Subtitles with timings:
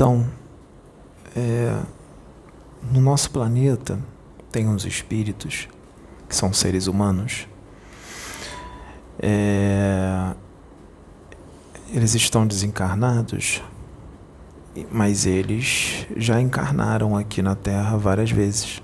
[0.00, 0.26] Então,
[1.36, 1.78] é,
[2.90, 3.98] no nosso planeta
[4.50, 5.68] tem uns espíritos
[6.26, 7.46] que são seres humanos.
[9.18, 10.32] É,
[11.92, 13.62] eles estão desencarnados,
[14.90, 18.80] mas eles já encarnaram aqui na Terra várias vezes.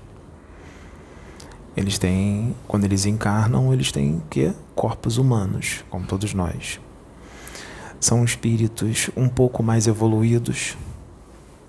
[1.75, 6.79] Eles têm, quando eles encarnam, eles têm que corpos humanos, como todos nós.
[7.99, 10.77] São espíritos um pouco mais evoluídos,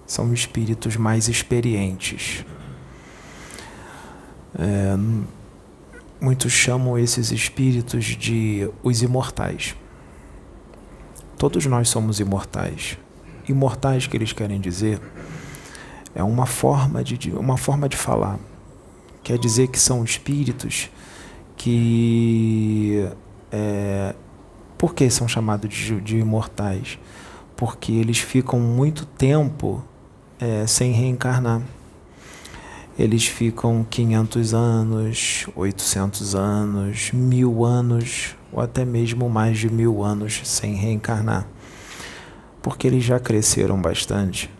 [0.09, 2.45] são espíritos mais experientes.
[4.59, 4.97] É,
[6.19, 9.77] muitos chamam esses espíritos de os imortais.
[11.36, 12.98] Todos nós somos imortais.
[13.47, 14.98] Imortais que eles querem dizer
[16.14, 18.41] é uma forma de, uma forma de falar.
[19.23, 20.91] Quer dizer que são espíritos
[21.55, 23.06] que.
[23.53, 24.14] É,
[24.79, 26.98] por que são chamados de, de imortais?
[27.55, 29.84] Porque eles ficam muito tempo
[30.41, 31.62] é, sem reencarnar.
[32.98, 40.41] Eles ficam 500 anos, 800 anos, mil anos ou até mesmo mais de mil anos
[40.45, 41.47] sem reencarnar,
[42.62, 44.50] porque eles já cresceram bastante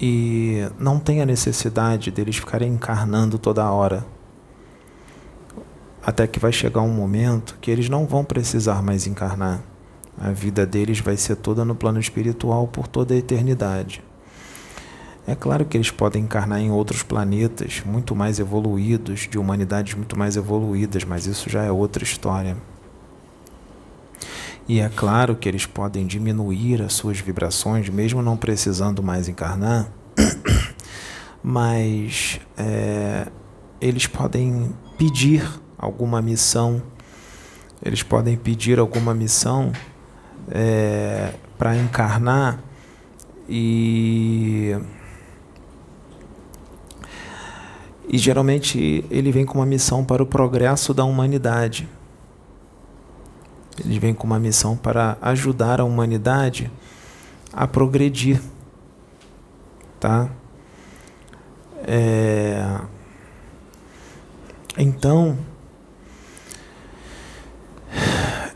[0.00, 4.06] e não tem a necessidade deles ficarem encarnando toda hora.
[6.04, 9.60] Até que vai chegar um momento que eles não vão precisar mais encarnar.
[10.16, 14.02] A vida deles vai ser toda no plano espiritual por toda a eternidade.
[15.28, 20.18] É claro que eles podem encarnar em outros planetas muito mais evoluídos, de humanidades muito
[20.18, 22.56] mais evoluídas, mas isso já é outra história.
[24.66, 29.92] E é claro que eles podem diminuir as suas vibrações, mesmo não precisando mais encarnar,
[31.44, 33.26] mas é,
[33.82, 36.82] eles podem pedir alguma missão,
[37.84, 39.72] eles podem pedir alguma missão
[40.50, 42.60] é, para encarnar
[43.46, 44.74] e
[48.08, 51.86] e geralmente ele vem com uma missão para o progresso da humanidade.
[53.84, 56.70] Ele vem com uma missão para ajudar a humanidade
[57.52, 58.40] a progredir,
[60.00, 60.30] tá?
[61.86, 62.80] É...
[64.76, 65.38] Então,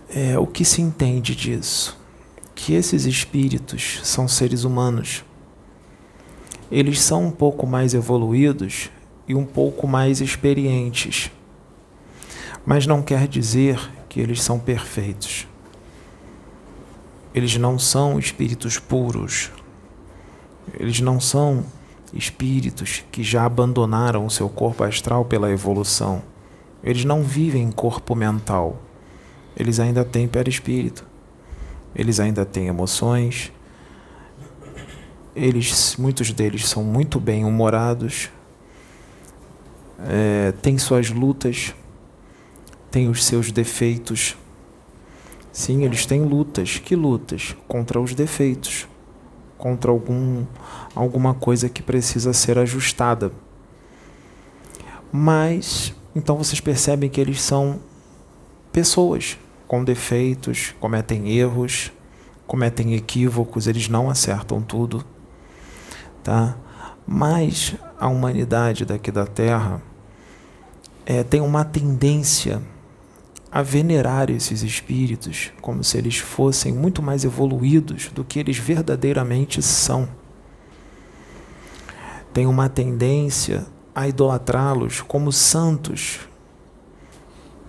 [0.08, 1.98] é, o que se entende disso?
[2.54, 5.24] Que esses espíritos são seres humanos.
[6.70, 8.90] Eles são um pouco mais evoluídos
[9.32, 11.30] e um pouco mais experientes,
[12.66, 15.48] mas não quer dizer que eles são perfeitos.
[17.34, 19.50] Eles não são espíritos puros.
[20.78, 21.64] Eles não são
[22.12, 26.22] espíritos que já abandonaram o seu corpo astral pela evolução.
[26.84, 28.82] Eles não vivem em corpo mental.
[29.56, 31.06] Eles ainda têm perispírito.
[31.96, 33.50] Eles ainda têm emoções.
[35.34, 38.28] Eles, muitos deles são muito bem humorados.
[40.04, 41.74] É, têm suas lutas
[42.92, 44.36] têm os seus defeitos.
[45.50, 46.78] Sim, eles têm lutas.
[46.78, 47.56] Que lutas?
[47.66, 48.86] Contra os defeitos,
[49.56, 50.44] contra algum,
[50.94, 53.32] alguma coisa que precisa ser ajustada.
[55.10, 57.80] Mas, então vocês percebem que eles são
[58.70, 61.90] pessoas com defeitos, cometem erros,
[62.46, 65.04] cometem equívocos, eles não acertam tudo,
[66.22, 66.56] tá?
[67.06, 69.82] Mas a humanidade daqui da Terra
[71.04, 72.62] é, tem uma tendência
[73.50, 79.60] a venerar esses espíritos como se eles fossem muito mais evoluídos do que eles verdadeiramente
[79.60, 80.08] são.
[82.32, 86.20] Tem uma tendência a idolatrá-los como santos,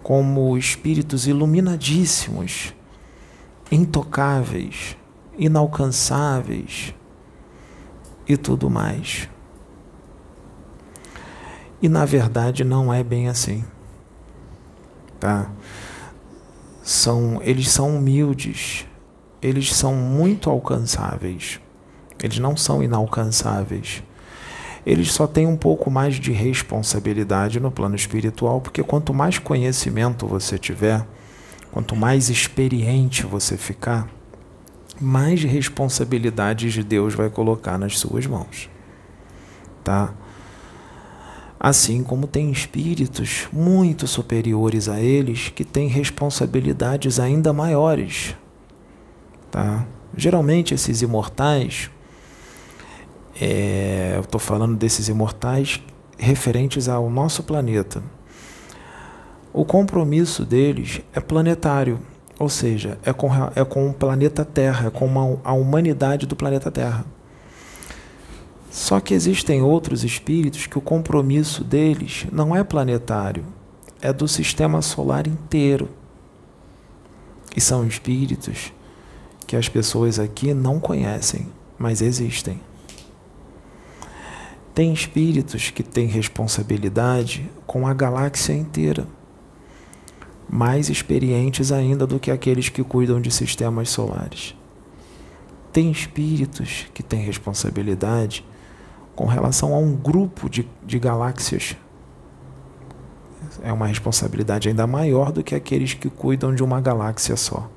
[0.02, 2.74] como espíritos iluminadíssimos,
[3.70, 4.96] intocáveis,
[5.38, 6.94] inalcançáveis
[8.26, 9.30] e tudo mais.
[11.84, 13.64] E na verdade não é bem assim
[15.24, 15.50] tá?
[16.84, 18.86] São, eles são humildes,
[19.42, 21.62] eles são muito alcançáveis,
[22.22, 24.04] eles não são inalcançáveis.
[24.86, 30.28] Eles só têm um pouco mais de responsabilidade no plano espiritual, porque quanto mais conhecimento
[30.28, 31.08] você tiver,
[31.72, 34.10] quanto mais experiente você ficar,
[35.00, 38.70] mais responsabilidades de Deus vai colocar nas suas mãos.
[39.86, 40.14] Tá?
[41.64, 48.36] Assim como tem espíritos muito superiores a eles que têm responsabilidades ainda maiores.
[49.50, 49.86] Tá?
[50.18, 51.90] Geralmente, esses imortais,
[53.40, 55.82] é, eu estou falando desses imortais
[56.18, 58.04] referentes ao nosso planeta.
[59.54, 61.98] O compromisso deles é planetário,
[62.38, 66.70] ou seja, é com, é com o planeta Terra, é com a humanidade do planeta
[66.70, 67.06] Terra.
[68.74, 73.46] Só que existem outros espíritos que o compromisso deles não é planetário,
[74.02, 75.90] é do sistema solar inteiro.
[77.56, 78.74] E são espíritos
[79.46, 81.46] que as pessoas aqui não conhecem,
[81.78, 82.60] mas existem.
[84.74, 89.08] Tem espíritos que têm responsabilidade com a galáxia inteira,
[90.50, 94.56] mais experientes ainda do que aqueles que cuidam de sistemas solares.
[95.72, 98.44] Tem espíritos que têm responsabilidade
[99.16, 101.76] com relação a um grupo de, de galáxias.
[103.62, 107.70] É uma responsabilidade ainda maior do que aqueles que cuidam de uma galáxia só.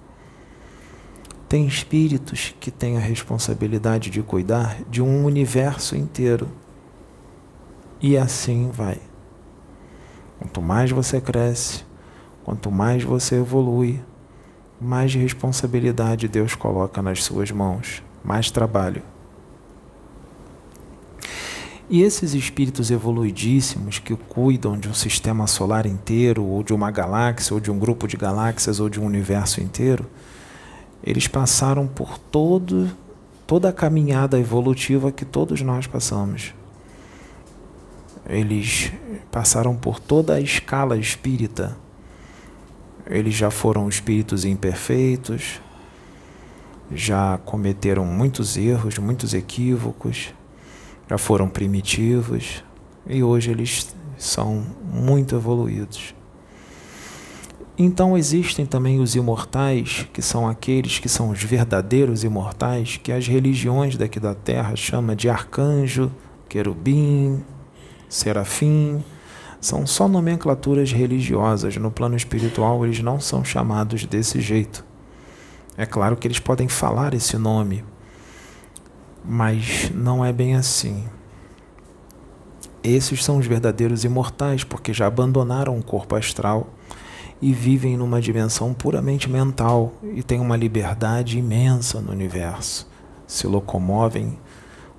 [1.48, 6.48] Tem espíritos que têm a responsabilidade de cuidar de um universo inteiro.
[8.00, 8.98] E assim vai.
[10.38, 11.84] Quanto mais você cresce,
[12.44, 14.02] quanto mais você evolui,
[14.80, 19.02] mais responsabilidade Deus coloca nas suas mãos, mais trabalho.
[21.88, 27.54] E esses espíritos evoluidíssimos que cuidam de um sistema solar inteiro, ou de uma galáxia,
[27.54, 30.04] ou de um grupo de galáxias, ou de um universo inteiro,
[31.02, 32.90] eles passaram por todo,
[33.46, 36.52] toda a caminhada evolutiva que todos nós passamos.
[38.28, 38.90] Eles
[39.30, 41.76] passaram por toda a escala espírita.
[43.08, 45.60] Eles já foram espíritos imperfeitos,
[46.90, 50.34] já cometeram muitos erros, muitos equívocos
[51.08, 52.64] já foram primitivos
[53.06, 56.14] e hoje eles são muito evoluídos.
[57.78, 63.28] Então existem também os imortais, que são aqueles que são os verdadeiros imortais, que as
[63.28, 66.10] religiões daqui da Terra chamam de arcanjo,
[66.48, 67.44] querubim,
[68.08, 69.04] serafim.
[69.60, 71.76] São só nomenclaturas religiosas.
[71.76, 74.82] No plano espiritual, eles não são chamados desse jeito.
[75.76, 77.84] É claro que eles podem falar esse nome,
[79.26, 81.04] mas não é bem assim.
[82.82, 86.68] Esses são os verdadeiros imortais, porque já abandonaram o corpo astral
[87.42, 92.88] e vivem numa dimensão puramente mental e têm uma liberdade imensa no universo.
[93.26, 94.38] Se locomovem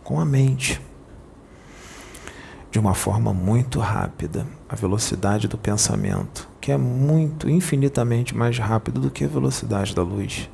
[0.03, 0.81] com a mente
[2.69, 8.99] de uma forma muito rápida, a velocidade do pensamento, que é muito, infinitamente mais rápido
[8.99, 10.49] do que a velocidade da luz.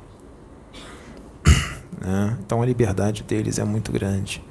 [2.04, 2.36] Né?
[2.44, 4.44] Então a liberdade deles é muito grande.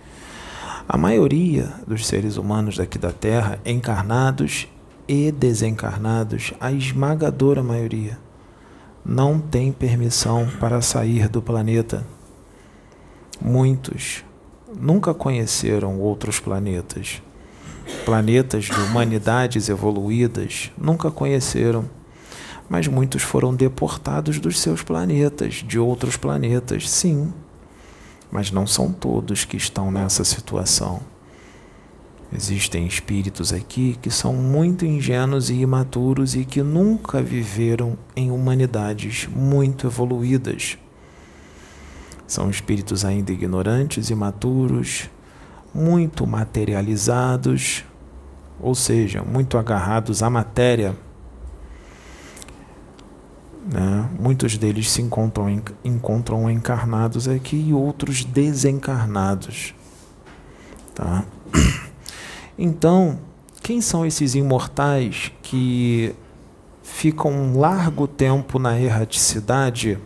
[0.87, 4.67] A maioria dos seres humanos daqui da Terra, encarnados
[5.07, 8.17] e desencarnados, a esmagadora maioria,
[9.05, 12.05] não tem permissão para sair do planeta.
[13.39, 14.23] Muitos
[14.75, 17.21] nunca conheceram outros planetas.
[18.05, 21.85] Planetas de humanidades evoluídas nunca conheceram
[22.69, 27.31] mas muitos foram deportados dos seus planetas, de outros planetas, sim.
[28.33, 31.01] Mas não são todos que estão nessa situação.
[32.35, 39.27] Existem espíritos aqui que são muito ingênuos e imaturos e que nunca viveram em humanidades
[39.27, 40.79] muito evoluídas.
[42.25, 45.11] São espíritos ainda ignorantes, imaturos,
[45.71, 47.85] muito materializados,
[48.59, 50.95] ou seja, muito agarrados à matéria
[53.65, 54.09] né?
[54.19, 59.73] Muitos deles se encontram, encontram encarnados aqui e outros desencarnados.
[60.93, 61.23] Tá?
[62.55, 63.17] Então,
[63.63, 66.13] quem são esses imortais que
[66.83, 69.97] ficam um largo tempo na erraticidade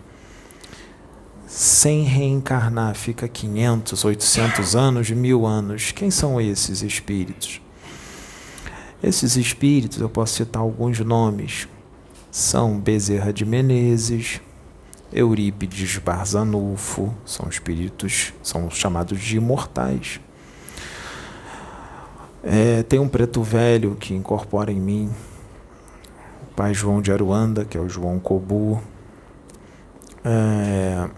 [1.45, 2.95] sem reencarnar?
[2.95, 5.91] Fica 500, 800 anos, mil anos.
[5.91, 7.59] Quem são esses espíritos?
[9.03, 11.67] Esses espíritos, eu posso citar alguns nomes
[12.31, 14.41] são Bezerra de Menezes,
[15.11, 20.19] Eurípides Barzanufo, são espíritos, são chamados de imortais.
[22.43, 25.09] É, tem um preto velho que incorpora em mim,
[26.43, 28.81] o pai João de Aruanda, que é o João Cobu.
[30.23, 31.09] É,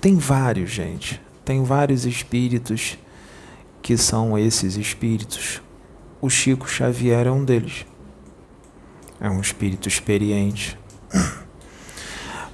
[0.00, 2.98] tem vários, gente, tem vários espíritos
[3.80, 5.62] que são esses espíritos.
[6.20, 7.86] O Chico Xavier é um deles
[9.22, 10.76] é um espírito experiente.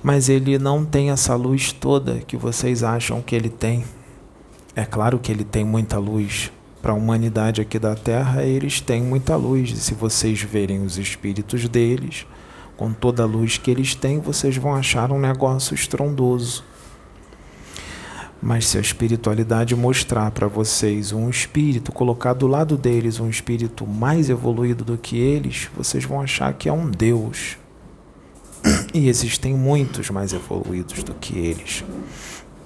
[0.02, 3.84] Mas ele não tem essa luz toda que vocês acham que ele tem.
[4.76, 6.52] É claro que ele tem muita luz.
[6.82, 9.70] Para a humanidade aqui da Terra, eles têm muita luz.
[9.70, 12.26] E se vocês verem os espíritos deles,
[12.76, 16.62] com toda a luz que eles têm, vocês vão achar um negócio estrondoso.
[18.40, 23.86] Mas se a espiritualidade mostrar para vocês um espírito, colocar do lado deles um espírito
[23.86, 27.56] mais evoluído do que eles, vocês vão achar que é um Deus.
[28.94, 31.84] E existem muitos mais evoluídos do que eles.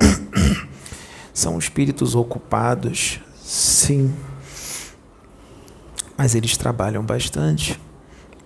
[1.35, 4.15] São espíritos ocupados, sim,
[6.17, 7.81] mas eles trabalham bastante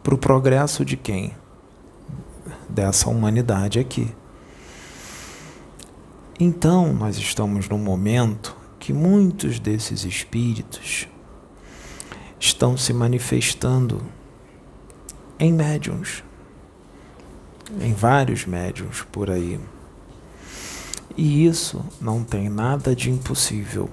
[0.02, 1.34] para o progresso de quem?
[2.68, 4.14] Dessa humanidade aqui.
[6.38, 11.08] Então, nós estamos num momento que muitos desses espíritos
[12.38, 14.02] estão se manifestando
[15.38, 16.22] em médiums,
[17.80, 19.58] em vários médiums por aí.
[21.16, 23.88] E isso não tem nada de impossível.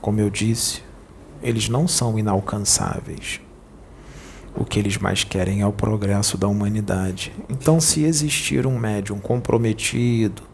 [0.00, 0.82] Como eu disse,
[1.42, 3.38] eles não são inalcançáveis.
[4.56, 7.34] O que eles mais querem é o progresso da humanidade.
[7.50, 10.47] Então, se existir um médium comprometido,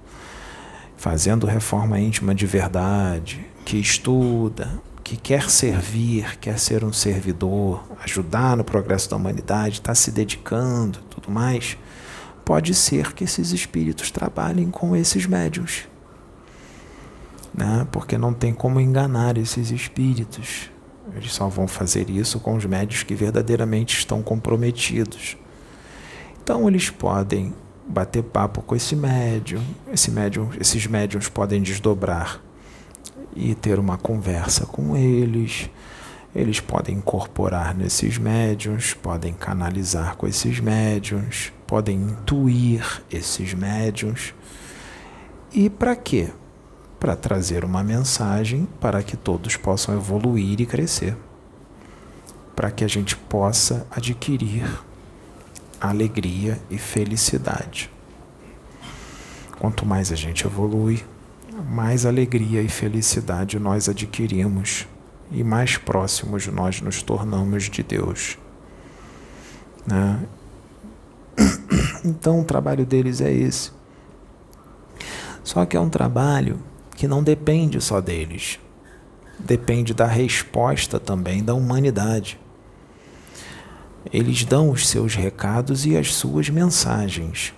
[1.05, 8.57] fazendo reforma íntima de verdade, que estuda, que quer servir, quer ser um servidor, ajudar
[8.57, 11.77] no progresso da humanidade, está se dedicando, tudo mais,
[12.43, 15.87] pode ser que esses espíritos trabalhem com esses médios,
[17.53, 17.87] né?
[17.93, 20.71] Porque não tem como enganar esses espíritos.
[21.15, 25.37] Eles só vão fazer isso com os médios que verdadeiramente estão comprometidos.
[26.43, 27.53] Então eles podem
[27.87, 29.63] bater papo com esse médium,
[29.93, 32.41] esse médium, esses médiums podem desdobrar
[33.37, 35.71] e ter uma conversa com eles.
[36.35, 44.35] Eles podem incorporar nesses médiums, podem canalizar com esses médiums, podem intuir esses médiums.
[45.53, 46.31] E para quê?
[46.99, 51.17] Para trazer uma mensagem para que todos possam evoluir e crescer.
[52.57, 54.67] Para que a gente possa adquirir
[55.89, 57.91] alegria e felicidade.
[59.59, 61.05] Quanto mais a gente evolui,
[61.69, 64.87] mais alegria e felicidade nós adquirimos
[65.31, 68.39] e mais próximos nós nos tornamos de Deus.
[69.87, 70.21] Né?
[72.05, 73.73] Então o trabalho deles é esse.
[75.43, 76.61] Só que é um trabalho
[76.95, 78.59] que não depende só deles,
[79.39, 82.39] depende da resposta também da humanidade.
[84.13, 87.55] Eles dão os seus recados e as suas mensagens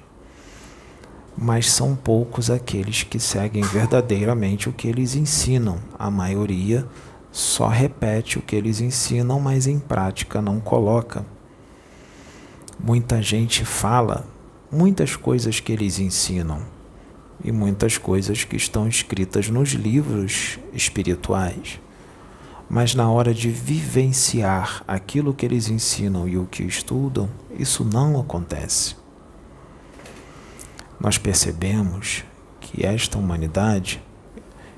[1.36, 5.78] mas são poucos aqueles que seguem verdadeiramente o que eles ensinam.
[5.98, 6.86] A maioria
[7.30, 11.26] só repete o que eles ensinam, mas em prática não coloca.
[12.80, 14.26] Muita gente fala
[14.72, 16.62] muitas coisas que eles ensinam
[17.44, 21.78] e muitas coisas que estão escritas nos livros espirituais.
[22.68, 28.18] Mas na hora de vivenciar aquilo que eles ensinam e o que estudam, isso não
[28.20, 28.96] acontece
[30.98, 32.24] nós percebemos
[32.60, 34.02] que esta humanidade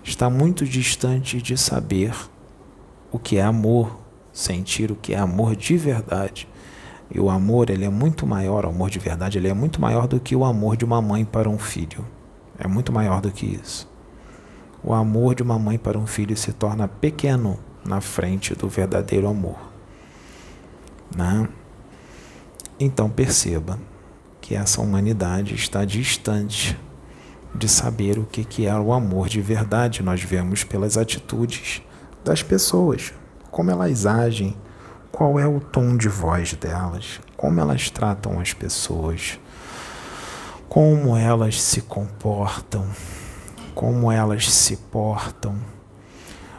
[0.02, 2.14] está muito distante de saber
[3.10, 3.98] o que é amor,
[4.32, 6.48] sentir o que é amor de verdade.
[7.10, 10.06] E o amor, ele é muito maior, o amor de verdade, ele é muito maior
[10.06, 12.04] do que o amor de uma mãe para um filho.
[12.58, 13.88] É muito maior do que isso.
[14.82, 19.26] O amor de uma mãe para um filho se torna pequeno na frente do verdadeiro
[19.26, 19.58] amor.
[21.16, 21.48] Né?
[22.78, 23.78] Então perceba,
[24.40, 26.78] que essa humanidade está distante
[27.54, 30.02] de saber o que, que é o amor de verdade.
[30.02, 31.82] Nós vemos pelas atitudes
[32.24, 33.12] das pessoas,
[33.50, 34.56] como elas agem,
[35.10, 39.38] qual é o tom de voz delas, como elas tratam as pessoas,
[40.68, 42.86] como elas se comportam,
[43.74, 45.56] como elas se portam,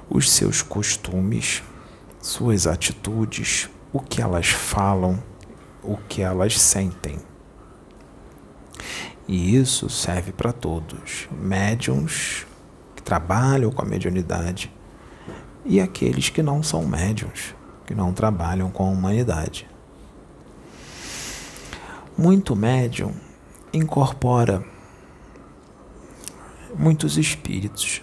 [0.10, 1.62] os seus costumes,
[2.22, 5.22] suas atitudes, o que elas falam,
[5.84, 7.20] o que elas sentem.
[9.28, 12.48] E isso serve para todos, médiums
[12.96, 14.74] que trabalham com a mediunidade
[15.64, 17.54] e aqueles que não são médiums,
[17.86, 19.70] que não trabalham com a humanidade.
[22.18, 23.14] Muito médium
[23.72, 24.66] incorpora
[26.76, 28.02] muitos espíritos,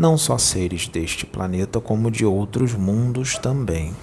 [0.00, 3.94] não só seres deste planeta, como de outros mundos também.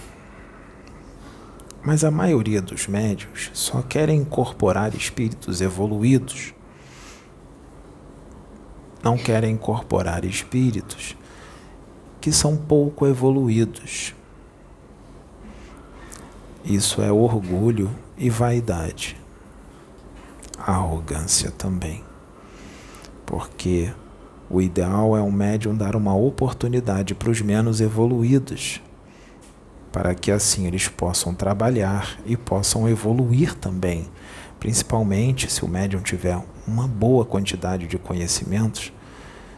[1.84, 6.54] Mas a maioria dos médios só querem incorporar espíritos evoluídos.
[9.02, 11.18] Não querem incorporar espíritos
[12.22, 14.14] que são pouco evoluídos.
[16.64, 19.18] Isso é orgulho e vaidade.
[20.60, 22.04] Arrogância também.
[23.26, 23.92] Porque
[24.50, 28.82] o ideal é o médium dar uma oportunidade para os menos evoluídos
[29.98, 34.08] para que assim eles possam trabalhar e possam evoluir também,
[34.60, 38.94] principalmente se o médium tiver uma boa quantidade de conhecimentos,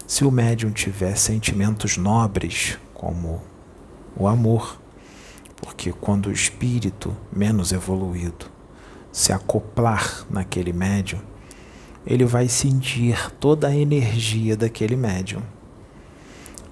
[0.08, 3.41] se o médium tiver sentimentos nobres, como
[4.15, 4.79] o amor,
[5.62, 8.46] porque quando o espírito menos evoluído
[9.12, 11.19] se acoplar naquele médium,
[12.06, 15.41] ele vai sentir toda a energia daquele médium.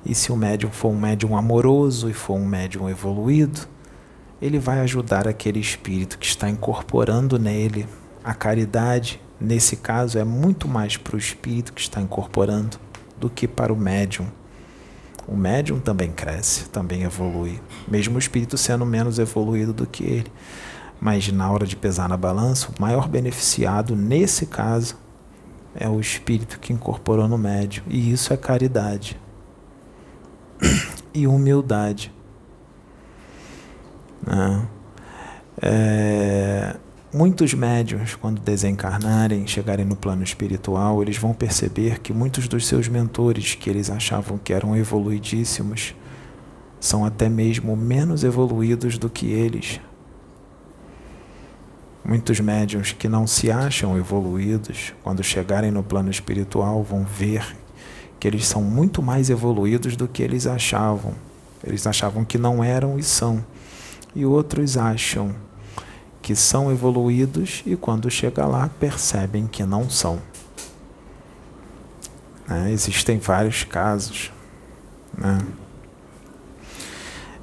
[0.05, 3.67] E se o médium for um médium amoroso e for um médium evoluído,
[4.41, 7.87] ele vai ajudar aquele espírito que está incorporando nele
[8.23, 9.21] a caridade.
[9.39, 12.79] Nesse caso, é muito mais para o espírito que está incorporando
[13.17, 14.27] do que para o médium.
[15.27, 20.31] O médium também cresce, também evolui, mesmo o espírito sendo menos evoluído do que ele.
[21.01, 24.95] Mas na hora de pesar na balança, o maior beneficiado nesse caso
[25.77, 29.17] é o espírito que incorporou no médium, e isso é caridade
[31.13, 32.11] e humildade.
[34.25, 34.67] Né?
[35.61, 36.75] É,
[37.13, 42.87] muitos médiums, quando desencarnarem, chegarem no plano espiritual, eles vão perceber que muitos dos seus
[42.87, 45.95] mentores, que eles achavam que eram evoluidíssimos,
[46.79, 49.79] são até mesmo menos evoluídos do que eles.
[52.07, 57.53] Muitos médiums que não se acham evoluídos, quando chegarem no plano espiritual, vão ver
[58.17, 61.13] que eles são muito mais evoluídos do que eles achavam.
[61.61, 63.45] Eles achavam que não eram e são.
[64.15, 65.35] E outros acham
[66.21, 70.21] que são evoluídos e quando chega lá percebem que não são.
[72.47, 72.71] Né?
[72.71, 74.31] Existem vários casos.
[75.17, 75.39] Né?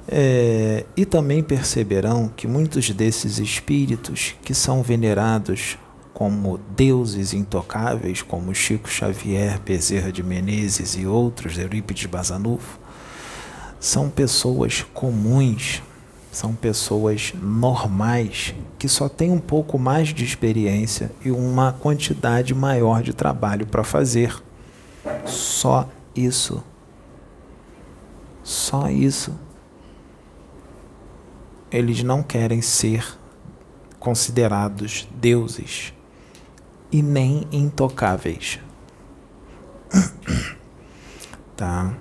[0.07, 5.77] É, e também perceberão que muitos desses espíritos que são venerados
[6.13, 12.79] como deuses intocáveis, como Chico Xavier, Bezerra de Menezes e outros, Eurípides Bazanufo,
[13.81, 15.83] são pessoas comuns,
[16.31, 23.03] são pessoas normais, que só têm um pouco mais de experiência e uma quantidade maior
[23.03, 24.41] de trabalho para fazer.
[25.25, 26.63] Só isso.
[28.41, 29.33] Só isso.
[31.75, 33.05] Eles não querem ser
[33.99, 35.93] considerados deuses
[36.89, 38.61] e nem intocáveis.
[41.53, 41.93] tá?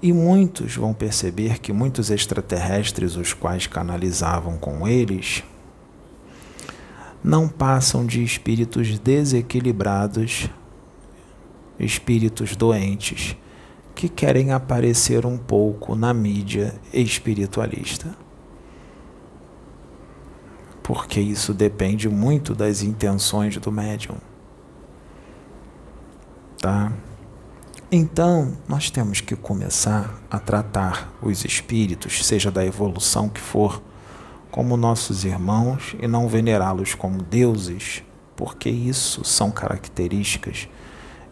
[0.00, 5.44] E muitos vão perceber que muitos extraterrestres, os quais canalizavam com eles,
[7.22, 10.48] não passam de espíritos desequilibrados,
[11.78, 13.36] espíritos doentes,
[13.94, 18.23] que querem aparecer um pouco na mídia espiritualista
[20.84, 24.16] porque isso depende muito das intenções do médium.
[26.60, 26.92] Tá?
[27.90, 33.82] Então, nós temos que começar a tratar os espíritos, seja da evolução que for,
[34.50, 38.02] como nossos irmãos e não venerá-los como deuses,
[38.36, 40.68] porque isso são características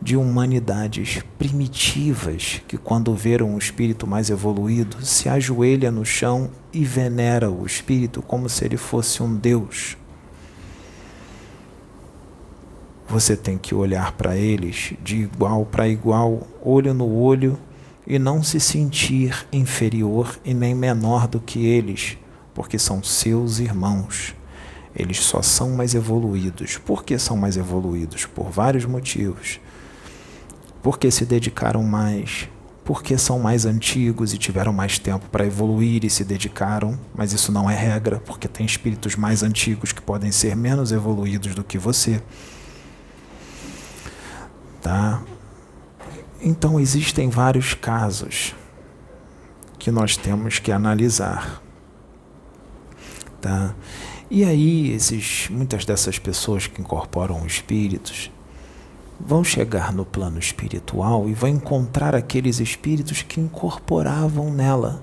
[0.03, 6.85] de humanidades primitivas que, quando veram um espírito mais evoluído, se ajoelha no chão e
[6.85, 9.97] venera o espírito como se ele fosse um deus.
[13.09, 17.57] Você tem que olhar para eles de igual para igual, olho no olho,
[18.05, 22.19] e não se sentir inferior e nem menor do que eles,
[22.53, 24.35] porque são seus irmãos.
[24.97, 26.77] Eles só são mais evoluídos.
[26.79, 28.27] Por que são mais evoluídos?
[28.27, 29.61] Por vários motivos
[30.83, 32.49] porque se dedicaram mais,
[32.85, 37.53] porque são mais antigos e tiveram mais tempo para evoluir e se dedicaram, mas isso
[37.53, 41.79] não é regra, porque tem espíritos mais antigos que podem ser menos evoluídos do que
[41.79, 42.21] você.
[44.81, 45.23] Tá?
[46.41, 48.53] Então existem vários casos
[49.79, 51.63] que nós temos que analisar.
[53.41, 53.75] Tá?
[54.29, 58.31] E aí, esses, muitas dessas pessoas que incorporam espíritos,
[59.25, 65.03] vão chegar no plano espiritual e vão encontrar aqueles espíritos que incorporavam nela.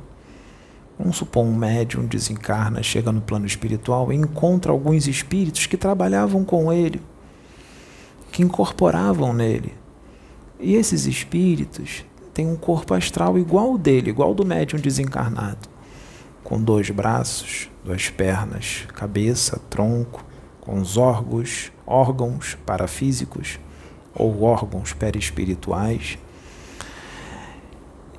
[0.98, 6.44] Vamos supor, um médium desencarna, chega no plano espiritual e encontra alguns espíritos que trabalhavam
[6.44, 7.02] com ele,
[8.32, 9.74] que incorporavam nele.
[10.60, 12.04] E esses espíritos
[12.34, 15.70] têm um corpo astral igual ao dele, igual ao do médium desencarnado,
[16.44, 20.26] com dois braços, duas pernas, cabeça, tronco,
[20.60, 23.58] com os órgãos, órgãos parafísicos
[24.20, 26.20] ou órgãos perispirituais,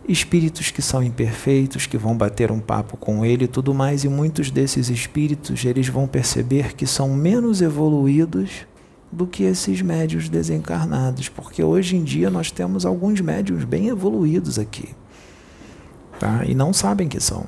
[0.08, 4.08] espíritos que são imperfeitos, que vão bater um papo com ele e tudo mais, e
[4.08, 8.66] muitos desses espíritos eles vão perceber que são menos evoluídos
[9.12, 14.58] do que esses médios desencarnados, porque hoje em dia nós temos alguns médios bem evoluídos
[14.58, 14.88] aqui,
[16.18, 16.44] tá?
[16.46, 17.46] E não sabem que são.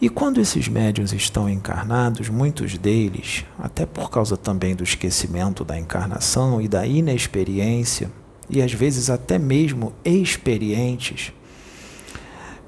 [0.00, 5.76] E quando esses médiuns estão encarnados, muitos deles, até por causa também do esquecimento da
[5.76, 8.08] encarnação e da inexperiência,
[8.48, 11.32] e às vezes até mesmo experientes,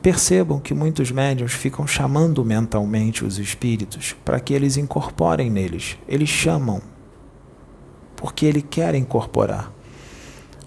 [0.03, 5.97] percebam que muitos médiuns ficam chamando mentalmente os espíritos para que eles incorporem neles.
[6.09, 6.83] Eles chamam.
[8.17, 9.73] porque ele quer incorporar.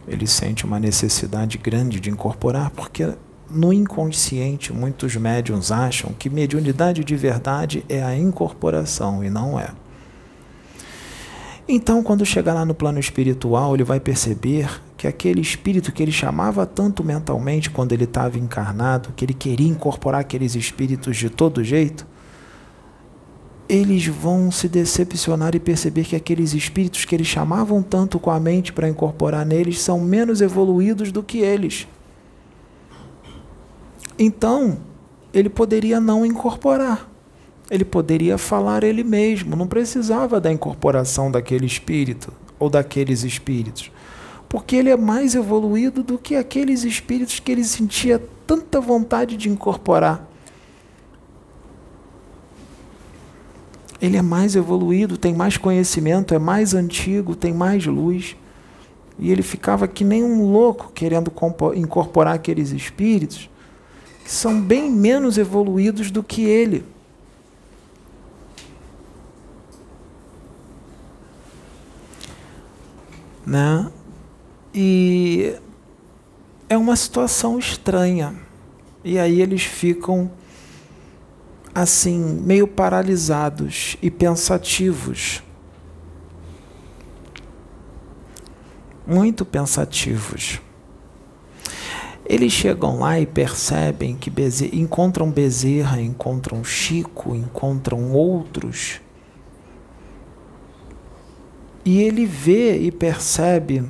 [0.08, 3.14] Ele sente uma necessidade grande de incorporar, porque
[3.54, 9.70] no inconsciente muitos médiums acham que mediunidade de verdade é a incorporação e não é.
[11.68, 16.12] Então, quando chegar lá no plano espiritual, ele vai perceber que aquele espírito que ele
[16.12, 21.64] chamava tanto mentalmente quando ele estava encarnado, que ele queria incorporar aqueles espíritos de todo
[21.64, 22.06] jeito,
[23.70, 28.40] eles vão se decepcionar e perceber que aqueles espíritos que eles chamavam tanto com a
[28.40, 31.88] mente para incorporar neles são menos evoluídos do que eles.
[34.18, 34.78] Então,
[35.34, 37.10] ele poderia não incorporar.
[37.70, 43.92] Ele poderia falar ele mesmo, não precisava da incorporação daquele espírito ou daqueles espíritos.
[44.48, 49.50] Porque ele é mais evoluído do que aqueles espíritos que ele sentia tanta vontade de
[49.50, 50.30] incorporar.
[54.04, 58.36] ele é mais evoluído, tem mais conhecimento, é mais antigo, tem mais luz.
[59.18, 61.32] E ele ficava que nem um louco querendo
[61.74, 63.50] incorporar aqueles espíritos
[64.24, 66.86] que são bem menos evoluídos do que ele.
[73.46, 73.92] Né?
[74.74, 75.56] E
[76.70, 78.36] é uma situação estranha.
[79.04, 80.32] E aí eles ficam
[81.76, 85.44] assim, meio paralisados e pensativos.
[89.06, 90.62] Muito pensativos.
[92.26, 99.02] Eles chegam lá e percebem que Bezerra, encontram Bezerra, encontram Chico, encontram outros.
[101.84, 103.84] E ele vê e percebe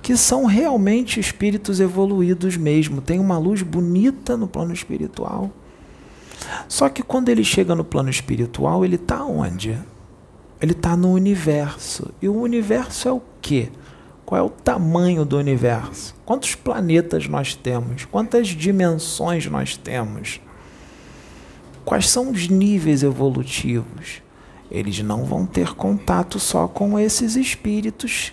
[0.00, 3.02] que são realmente espíritos evoluídos mesmo.
[3.02, 5.50] Tem uma luz bonita no plano espiritual.
[6.68, 9.78] Só que quando ele chega no plano espiritual, ele está onde?
[10.60, 12.10] Ele está no universo.
[12.22, 13.70] E o universo é o quê?
[14.30, 16.14] Qual é o tamanho do universo?
[16.24, 18.04] Quantos planetas nós temos?
[18.04, 20.40] Quantas dimensões nós temos?
[21.84, 24.22] Quais são os níveis evolutivos?
[24.70, 28.32] Eles não vão ter contato só com esses espíritos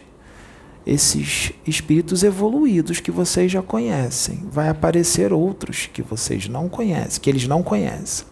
[0.86, 4.48] esses espíritos evoluídos que vocês já conhecem.
[4.52, 8.28] Vai aparecer outros que vocês não conhecem, que eles não conhecem.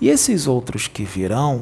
[0.00, 1.60] E esses outros que virão,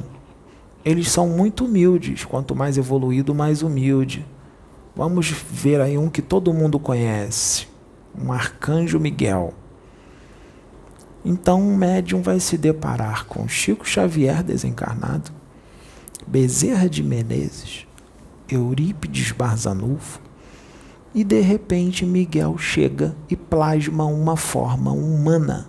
[0.84, 2.24] eles são muito humildes.
[2.24, 4.24] Quanto mais evoluído, mais humilde.
[4.94, 7.66] Vamos ver aí um que todo mundo conhece,
[8.14, 9.55] um arcanjo Miguel.
[11.24, 15.31] Então, um médium vai se deparar com Chico Xavier desencarnado,
[16.26, 17.87] Bezerra de Menezes,
[18.48, 20.20] Eurípides Barzanufo,
[21.14, 25.68] e de repente Miguel chega e plasma uma forma humana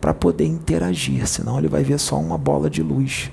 [0.00, 3.30] para poder interagir, senão ele vai ver só uma bola de luz.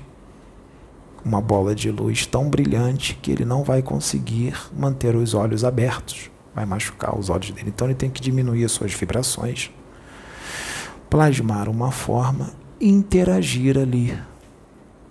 [1.24, 6.30] Uma bola de luz tão brilhante que ele não vai conseguir manter os olhos abertos,
[6.54, 7.68] vai machucar os olhos dele.
[7.68, 9.70] Então ele tem que diminuir as suas vibrações,
[11.08, 14.18] plasmar uma forma interagir ali.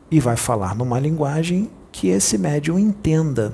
[0.10, 3.54] E vai falar numa linguagem que esse médium entenda.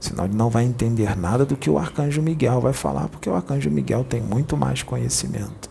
[0.00, 3.34] Senão ele não vai entender nada do que o arcanjo Miguel vai falar, porque o
[3.34, 5.70] arcanjo Miguel tem muito mais conhecimento.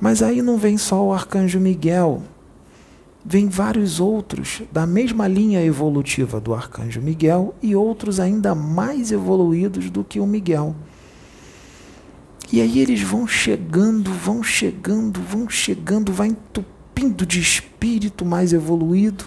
[0.00, 2.22] Mas aí não vem só o arcanjo Miguel,
[3.24, 9.90] vem vários outros da mesma linha evolutiva do arcanjo Miguel e outros ainda mais evoluídos
[9.90, 10.74] do que o Miguel.
[12.52, 19.24] E aí eles vão chegando, vão chegando, vão chegando, vai entupindo de espírito mais evoluído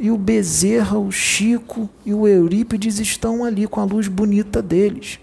[0.00, 5.20] e o Bezerra, o Chico e o Eurípides estão ali com a luz bonita deles.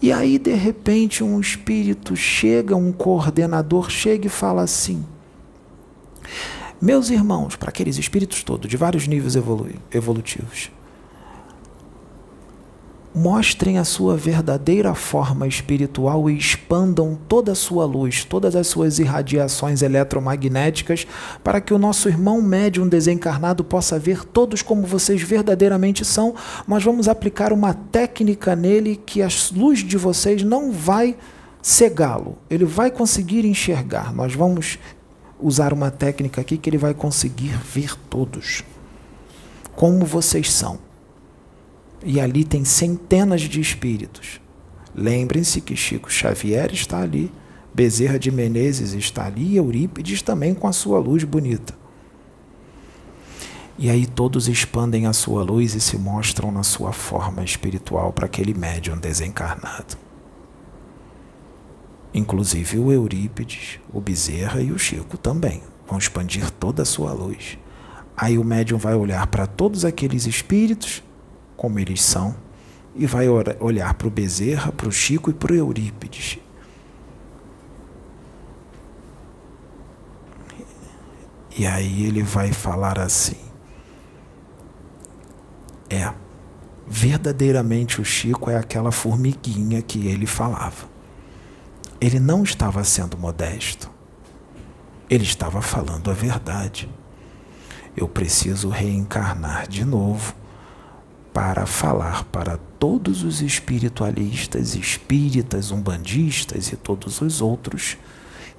[0.00, 5.04] E aí, de repente, um espírito chega, um coordenador chega e fala assim:
[6.80, 10.70] Meus irmãos, para aqueles espíritos todos, de vários níveis evolutivos,
[13.14, 18.98] mostrem a sua verdadeira forma espiritual e expandam toda a sua luz, todas as suas
[18.98, 21.06] irradiações eletromagnéticas,
[21.44, 26.34] para que o nosso irmão médium desencarnado possa ver todos como vocês verdadeiramente são.
[26.66, 31.16] Nós vamos aplicar uma técnica nele que a luz de vocês não vai
[31.60, 34.12] cegá-lo, ele vai conseguir enxergar.
[34.12, 34.78] Nós vamos
[35.42, 38.62] usar uma técnica aqui que ele vai conseguir ver todos
[39.74, 40.78] como vocês são
[42.04, 44.40] e ali tem centenas de espíritos.
[44.94, 47.32] Lembrem-se que Chico Xavier está ali,
[47.72, 51.74] Bezerra de Menezes está ali Eurípides também com a sua luz bonita.
[53.78, 58.26] E aí todos expandem a sua luz e se mostram na sua forma espiritual para
[58.26, 59.96] aquele médium desencarnado.
[62.14, 67.58] Inclusive o Eurípides, o Bezerra e o Chico também vão expandir toda a sua luz.
[68.16, 71.02] Aí o médium vai olhar para todos aqueles espíritos,
[71.56, 72.34] como eles são,
[72.94, 76.38] e vai olhar para o Bezerra, para o Chico e para o Eurípides.
[81.56, 83.36] E aí ele vai falar assim:
[85.88, 86.12] É,
[86.86, 90.91] verdadeiramente o Chico é aquela formiguinha que ele falava.
[92.02, 93.88] Ele não estava sendo modesto.
[95.08, 96.90] Ele estava falando a verdade.
[97.96, 100.34] Eu preciso reencarnar de novo
[101.32, 107.96] para falar para todos os espiritualistas, espíritas, umbandistas e todos os outros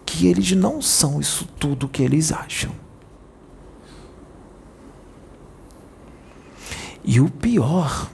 [0.06, 2.72] que eles não são isso tudo que eles acham.
[7.04, 8.10] E o pior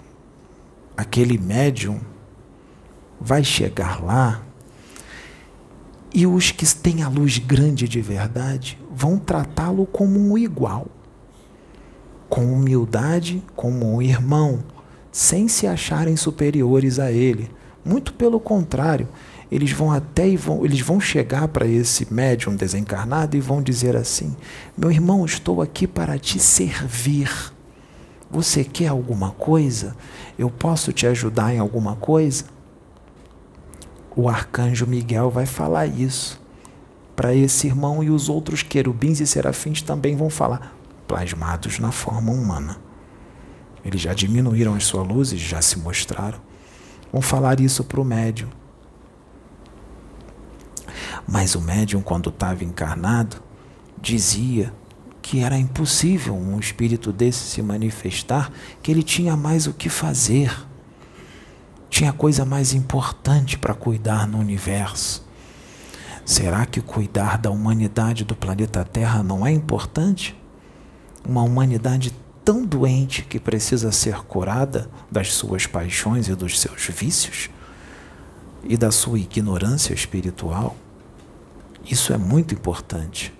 [0.97, 2.01] aquele médium
[3.21, 4.48] vai chegar lá
[6.13, 10.87] e os que têm a luz grande de verdade vão tratá-lo como um igual,
[12.27, 14.63] com humildade, como um irmão,
[15.11, 17.49] sem se acharem superiores a ele.
[17.83, 19.07] Muito pelo contrário,
[19.51, 23.95] eles vão até e vão, eles vão chegar para esse médium desencarnado e vão dizer
[23.95, 24.35] assim:
[24.77, 27.31] "Meu irmão, estou aqui para te servir.
[28.29, 29.95] Você quer alguma coisa?
[30.37, 32.45] Eu posso te ajudar em alguma coisa?
[34.15, 36.39] O arcanjo Miguel vai falar isso
[37.15, 40.73] para esse irmão e os outros querubins e serafins também vão falar,
[41.07, 42.77] plasmados na forma humana.
[43.83, 46.39] Eles já diminuíram as suas luzes, já se mostraram.
[47.11, 48.49] Vão falar isso para o médium.
[51.27, 53.37] Mas o médium, quando estava encarnado,
[54.01, 54.73] dizia
[55.21, 60.51] que era impossível um espírito desse se manifestar, que ele tinha mais o que fazer,
[61.89, 65.27] tinha coisa mais importante para cuidar no universo.
[66.23, 70.39] Será que cuidar da humanidade do planeta Terra não é importante?
[71.27, 72.13] Uma humanidade
[72.45, 77.49] tão doente que precisa ser curada das suas paixões e dos seus vícios
[78.63, 80.75] e da sua ignorância espiritual?
[81.83, 83.33] Isso é muito importante.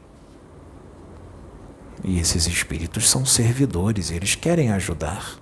[2.04, 5.38] E esses espíritos são servidores, eles querem ajudar.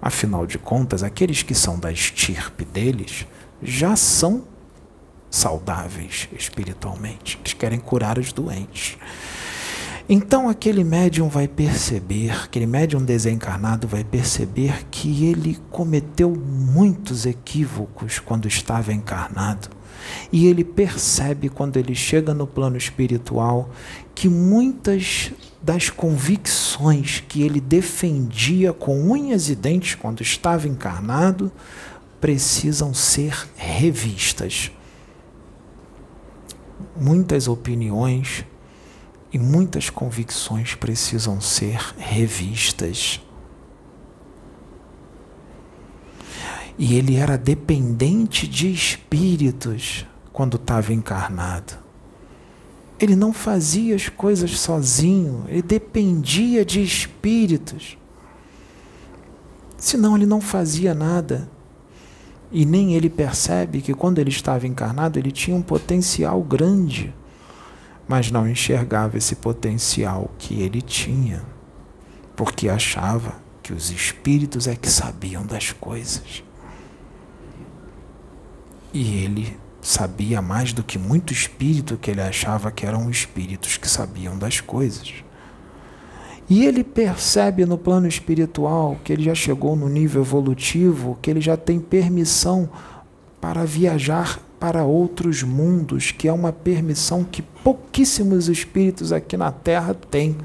[0.00, 3.26] Afinal de contas, aqueles que são da estirpe deles
[3.62, 4.44] já são
[5.30, 7.38] saudáveis espiritualmente.
[7.40, 8.96] Eles querem curar os doentes.
[10.08, 18.18] Então aquele médium vai perceber, aquele médium desencarnado vai perceber que ele cometeu muitos equívocos
[18.18, 19.68] quando estava encarnado.
[20.32, 23.70] E ele percebe quando ele chega no plano espiritual
[24.12, 25.30] que muitas
[25.62, 31.52] das convicções que ele defendia com unhas e dentes quando estava encarnado
[32.20, 34.70] precisam ser revistas.
[36.96, 38.44] Muitas opiniões
[39.32, 43.20] e muitas convicções precisam ser revistas.
[46.78, 51.79] E ele era dependente de espíritos quando estava encarnado.
[53.00, 57.96] Ele não fazia as coisas sozinho, ele dependia de espíritos.
[59.78, 61.48] Senão ele não fazia nada.
[62.52, 67.14] E nem ele percebe que quando ele estava encarnado ele tinha um potencial grande,
[68.06, 71.42] mas não enxergava esse potencial que ele tinha,
[72.36, 76.42] porque achava que os espíritos é que sabiam das coisas.
[78.92, 83.88] E ele sabia mais do que muito espírito que ele achava que eram espíritos que
[83.88, 85.12] sabiam das coisas.
[86.48, 91.40] E ele percebe no plano espiritual que ele já chegou no nível evolutivo, que ele
[91.40, 92.68] já tem permissão
[93.40, 99.94] para viajar para outros mundos, que é uma permissão que pouquíssimos espíritos aqui na Terra
[99.94, 100.36] têm.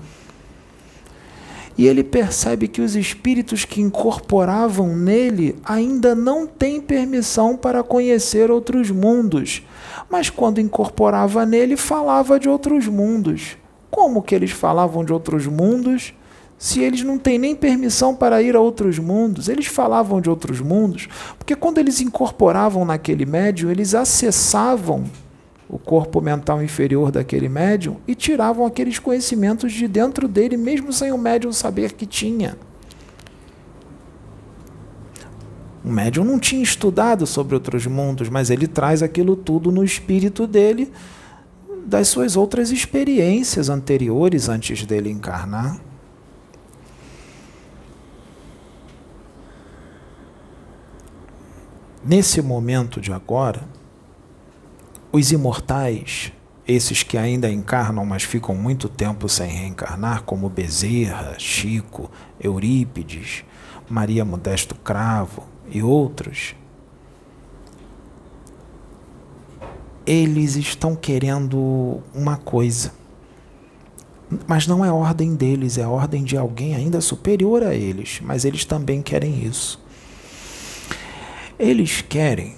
[1.77, 8.49] E ele percebe que os espíritos que incorporavam nele ainda não têm permissão para conhecer
[8.49, 9.61] outros mundos.
[10.09, 13.57] Mas quando incorporava nele, falava de outros mundos.
[13.91, 16.13] Como que eles falavam de outros mundos?
[16.57, 20.61] Se eles não têm nem permissão para ir a outros mundos, eles falavam de outros
[20.61, 25.03] mundos, porque quando eles incorporavam naquele médium, eles acessavam
[25.67, 31.11] o corpo mental inferior daquele médium e tiravam aqueles conhecimentos de dentro dele, mesmo sem
[31.11, 32.57] o médium saber que tinha.
[35.83, 40.47] O médium não tinha estudado sobre outros mundos, mas ele traz aquilo tudo no espírito
[40.47, 40.91] dele,
[41.85, 45.79] das suas outras experiências anteriores antes dele encarnar.
[52.03, 53.63] Nesse momento de agora,
[55.15, 56.33] os imortais
[56.67, 63.45] esses que ainda encarnam, mas ficam muito tempo sem reencarnar, como Bezerra, Chico, Eurípides,
[63.89, 66.53] Maria Modesto Cravo e outros,
[70.05, 72.91] eles estão querendo uma coisa.
[74.45, 78.65] Mas não é ordem deles, é ordem de alguém ainda superior a eles, mas eles
[78.65, 79.79] também querem isso.
[81.57, 82.55] Eles querem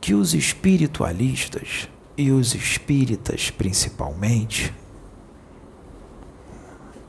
[0.00, 1.88] que os espiritualistas
[2.18, 4.74] e os espíritas principalmente,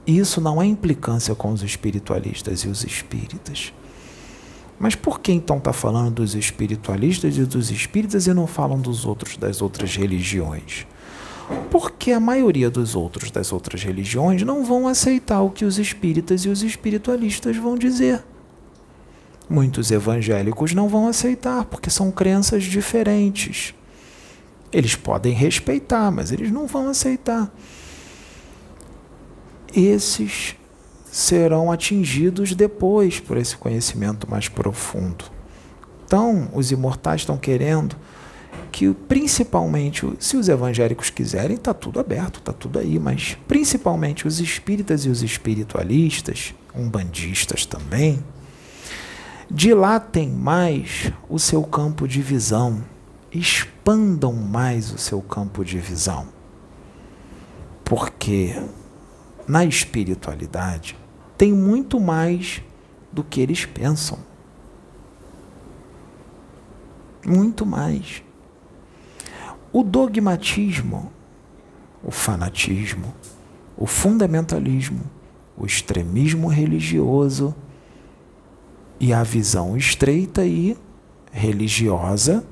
[0.06, 3.74] isso não é implicância com os espiritualistas e os espíritas.
[4.80, 9.04] Mas por que então está falando dos espiritualistas e dos espíritas e não falam dos
[9.06, 10.86] outros das outras religiões?
[11.72, 16.46] Porque a maioria dos outros das outras religiões não vão aceitar o que os espíritas
[16.46, 18.24] e os espiritualistas vão dizer.
[19.50, 23.74] Muitos evangélicos não vão aceitar porque são crenças diferentes.
[24.72, 27.52] Eles podem respeitar, mas eles não vão aceitar.
[29.76, 30.56] Esses
[31.12, 35.26] serão atingidos depois por esse conhecimento mais profundo.
[36.06, 37.96] Então, os imortais estão querendo
[38.72, 44.40] que, principalmente, se os evangélicos quiserem, está tudo aberto, está tudo aí, mas principalmente os
[44.40, 48.24] espíritas e os espiritualistas, umbandistas também,
[49.50, 52.84] dilatem mais o seu campo de visão,
[53.32, 56.28] expandam mais o seu campo de visão.
[57.84, 58.56] Porque
[59.48, 60.96] na espiritualidade
[61.38, 62.62] tem muito mais
[63.12, 64.20] do que eles pensam.
[67.26, 68.24] Muito mais.
[69.72, 71.12] O dogmatismo,
[72.04, 73.14] o fanatismo,
[73.78, 75.02] o fundamentalismo,
[75.58, 77.54] o extremismo religioso
[79.00, 80.78] e a visão estreita e
[81.32, 82.46] religiosa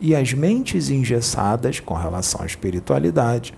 [0.00, 3.52] e as mentes engessadas com relação à espiritualidade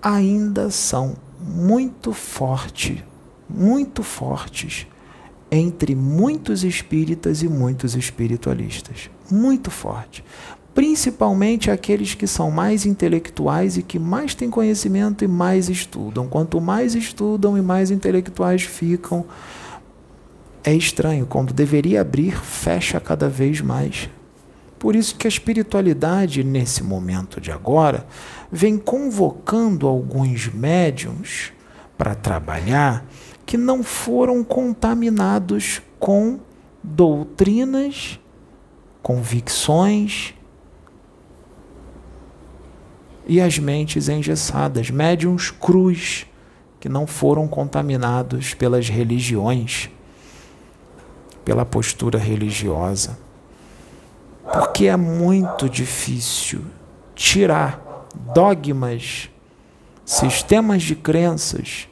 [0.00, 2.98] ainda são muito fortes,
[3.48, 4.86] muito fortes
[5.50, 9.10] entre muitos espíritas e muitos espiritualistas.
[9.30, 10.24] Muito forte.
[10.74, 16.26] Principalmente aqueles que são mais intelectuais e que mais têm conhecimento e mais estudam.
[16.26, 19.26] Quanto mais estudam e mais intelectuais ficam,
[20.64, 21.26] é estranho.
[21.26, 24.08] Quando deveria abrir, fecha cada vez mais.
[24.82, 28.04] Por isso que a espiritualidade, nesse momento de agora,
[28.50, 31.52] vem convocando alguns médiums
[31.96, 33.06] para trabalhar
[33.46, 36.40] que não foram contaminados com
[36.82, 38.18] doutrinas,
[39.00, 40.34] convicções
[43.24, 46.26] e as mentes engessadas, médiums cruz,
[46.80, 49.88] que não foram contaminados pelas religiões,
[51.44, 53.16] pela postura religiosa.
[54.44, 56.64] Porque é muito difícil
[57.14, 59.30] tirar dogmas,
[60.04, 61.88] sistemas de crenças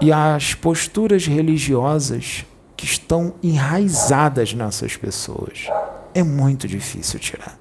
[0.00, 2.44] e as posturas religiosas
[2.76, 5.68] que estão enraizadas nessas pessoas.
[6.12, 7.58] É muito difícil tirar.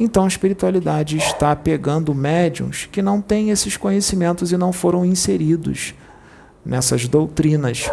[0.00, 5.94] Então a espiritualidade está pegando médiums que não têm esses conhecimentos e não foram inseridos
[6.64, 7.90] nessas doutrinas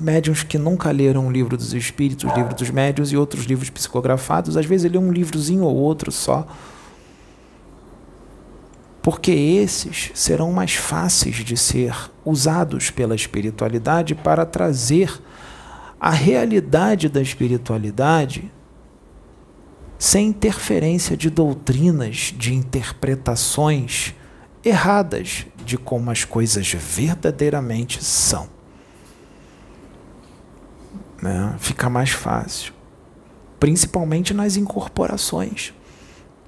[0.00, 4.56] médiums que nunca leram o livro dos espíritos, livro dos médios e outros livros psicografados,
[4.56, 6.46] às vezes lê um livrozinho ou outro só.
[9.02, 15.10] Porque esses serão mais fáceis de ser usados pela espiritualidade para trazer
[16.00, 18.50] a realidade da espiritualidade
[19.98, 24.14] sem interferência de doutrinas, de interpretações
[24.64, 28.57] erradas de como as coisas verdadeiramente são
[31.22, 31.54] né?
[31.58, 32.72] fica mais fácil.
[33.58, 35.72] Principalmente nas incorporações.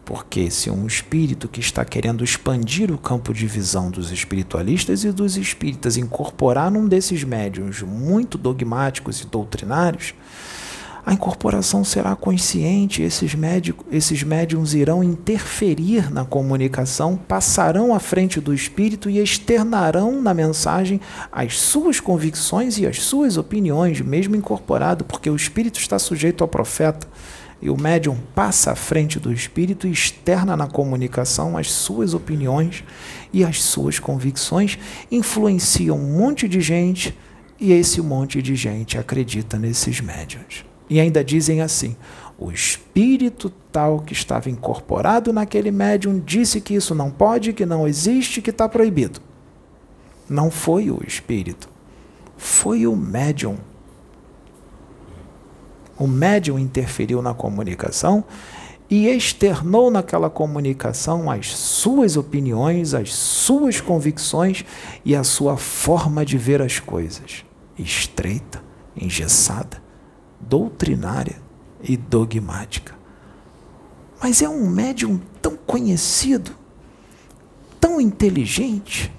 [0.05, 5.13] Porque se um espírito que está querendo expandir o campo de visão dos espiritualistas e
[5.13, 10.15] dos espíritas incorporar num desses médiums muito dogmáticos e doutrinários,
[11.05, 18.41] a incorporação será consciente, esses, médicos, esses médiums irão interferir na comunicação, passarão à frente
[18.41, 21.01] do espírito e externarão na mensagem
[21.33, 26.49] as suas convicções e as suas opiniões, mesmo incorporado, porque o espírito está sujeito ao
[26.49, 27.09] profeta.
[27.63, 32.83] E o médium passa à frente do espírito e externa na comunicação as suas opiniões
[33.33, 34.79] e as suas convicções,
[35.11, 37.17] influenciam um monte de gente
[37.59, 40.70] e esse monte de gente acredita nesses médiums.
[40.91, 41.97] E ainda dizem assim:
[42.37, 47.87] o espírito tal que estava incorporado naquele médium disse que isso não pode, que não
[47.87, 49.21] existe, que está proibido.
[50.29, 51.69] Não foi o espírito,
[52.37, 53.57] foi o médium.
[55.97, 58.25] O médium interferiu na comunicação
[58.89, 64.65] e externou naquela comunicação as suas opiniões, as suas convicções
[65.05, 67.45] e a sua forma de ver as coisas,
[67.79, 68.61] estreita,
[68.97, 69.90] engessada,
[70.41, 71.41] doutrinária
[71.83, 72.95] e dogmática.
[74.23, 76.53] Mas é um médium tão conhecido,
[77.81, 79.13] tão inteligente,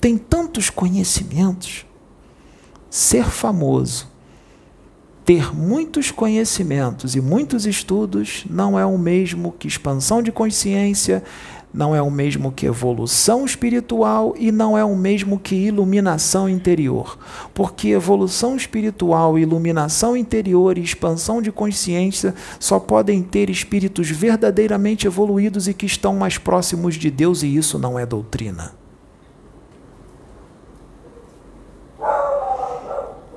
[0.00, 1.84] tem tantos conhecimentos.
[2.88, 4.08] Ser famoso
[5.26, 11.24] ter muitos conhecimentos e muitos estudos não é o mesmo que expansão de consciência,
[11.76, 17.18] não é o mesmo que evolução espiritual e não é o mesmo que iluminação interior.
[17.52, 25.68] Porque evolução espiritual, iluminação interior e expansão de consciência só podem ter espíritos verdadeiramente evoluídos
[25.68, 28.72] e que estão mais próximos de Deus, e isso não é doutrina.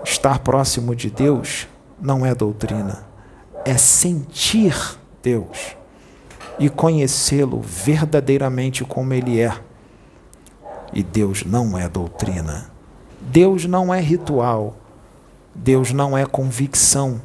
[0.02, 1.68] Estar próximo de Deus
[2.02, 3.06] não é doutrina,
[3.66, 5.79] é sentir Deus
[6.60, 9.58] e conhecê-lo verdadeiramente como ele é.
[10.94, 12.70] E Deus não é doutrina.
[13.22, 14.76] Deus não é ritual.
[15.56, 17.22] Deus não é convicção.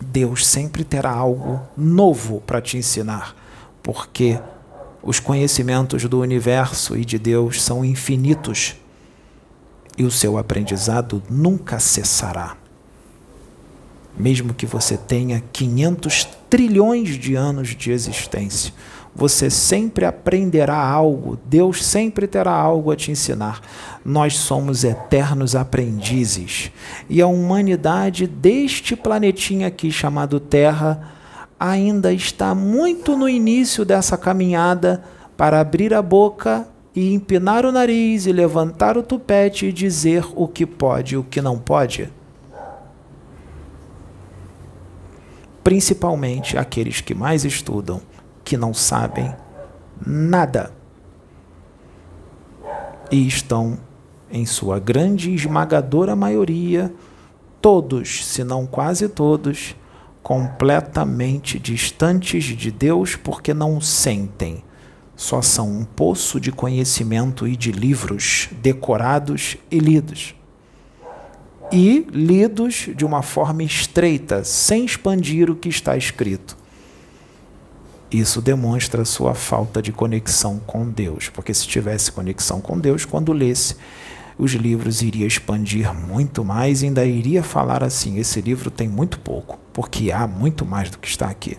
[0.00, 3.34] Deus sempre terá algo novo para te ensinar,
[3.82, 4.40] porque
[5.02, 8.76] os conhecimentos do universo e de Deus são infinitos
[9.96, 12.56] e o seu aprendizado nunca cessará
[14.16, 18.72] mesmo que você tenha 500 trilhões de anos de existência,
[19.14, 23.60] você sempre aprenderá algo, Deus sempre terá algo a te ensinar.
[24.04, 26.72] Nós somos eternos aprendizes
[27.08, 31.12] e a humanidade deste planetinha aqui chamado Terra
[31.58, 35.04] ainda está muito no início dessa caminhada
[35.36, 40.48] para abrir a boca e empinar o nariz e levantar o tupete e dizer o
[40.48, 42.10] que pode e o que não pode.
[45.74, 48.00] Principalmente aqueles que mais estudam,
[48.44, 49.34] que não sabem
[50.06, 50.72] nada
[53.10, 53.76] e estão,
[54.30, 56.94] em sua grande e esmagadora maioria,
[57.60, 59.74] todos, se não quase todos,
[60.22, 64.62] completamente distantes de Deus porque não sentem.
[65.16, 70.36] Só são um poço de conhecimento e de livros decorados e lidos
[71.72, 76.56] e lidos de uma forma estreita, sem expandir o que está escrito.
[78.10, 83.32] Isso demonstra sua falta de conexão com Deus, porque se tivesse conexão com Deus, quando
[83.32, 83.76] lesse
[84.38, 89.18] os livros, iria expandir muito mais e ainda iria falar assim: esse livro tem muito
[89.18, 91.56] pouco, porque há muito mais do que está aqui.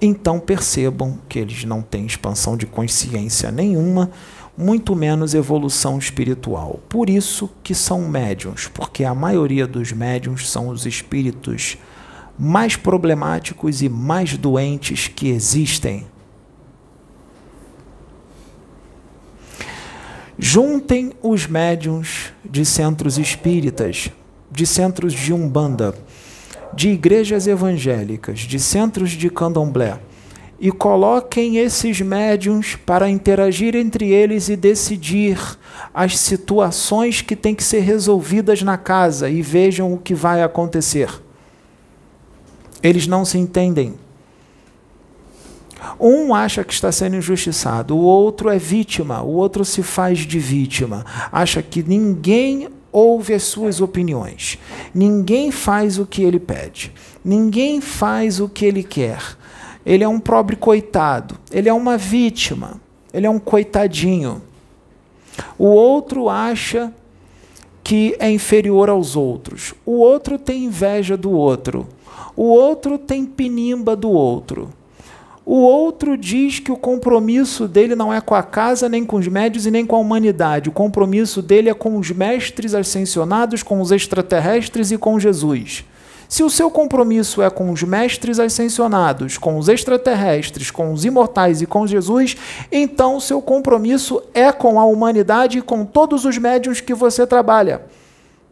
[0.00, 4.10] Então percebam que eles não têm expansão de consciência nenhuma
[4.58, 6.80] muito menos evolução espiritual.
[6.88, 11.78] Por isso que são médiums, porque a maioria dos médiums são os espíritos
[12.36, 16.08] mais problemáticos e mais doentes que existem.
[20.36, 24.10] Juntem os médiums de centros espíritas,
[24.50, 25.94] de centros de umbanda,
[26.74, 30.00] de igrejas evangélicas, de centros de candomblé
[30.60, 35.38] e coloquem esses médiums para interagir entre eles e decidir
[35.94, 41.10] as situações que têm que ser resolvidas na casa e vejam o que vai acontecer.
[42.82, 43.94] Eles não se entendem.
[46.00, 50.40] Um acha que está sendo injustiçado, o outro é vítima, o outro se faz de
[50.40, 54.58] vítima, acha que ninguém ouve as suas opiniões,
[54.92, 56.92] ninguém faz o que ele pede,
[57.24, 59.38] ninguém faz o que ele quer
[59.88, 62.78] ele é um pobre coitado, ele é uma vítima,
[63.10, 64.42] ele é um coitadinho.
[65.58, 66.92] O outro acha
[67.82, 69.72] que é inferior aos outros.
[69.86, 71.88] O outro tem inveja do outro.
[72.36, 74.68] O outro tem pinimba do outro.
[75.42, 79.26] O outro diz que o compromisso dele não é com a casa, nem com os
[79.26, 80.68] médios e nem com a humanidade.
[80.68, 85.82] O compromisso dele é com os mestres ascensionados, com os extraterrestres e com Jesus.
[86.28, 91.62] Se o seu compromisso é com os mestres ascensionados, com os extraterrestres, com os imortais
[91.62, 92.36] e com Jesus,
[92.70, 97.26] então o seu compromisso é com a humanidade e com todos os médiuns que você
[97.26, 97.80] trabalha.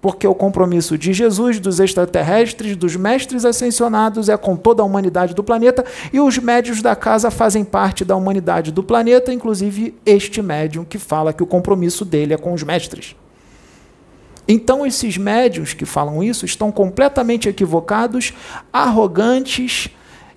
[0.00, 5.34] Porque o compromisso de Jesus, dos extraterrestres, dos mestres ascensionados é com toda a humanidade
[5.34, 10.40] do planeta e os médios da casa fazem parte da humanidade do planeta, inclusive este
[10.40, 13.14] médium que fala que o compromisso dele é com os mestres.
[14.48, 18.32] Então, esses médios que falam isso estão completamente equivocados,
[18.72, 19.88] arrogantes,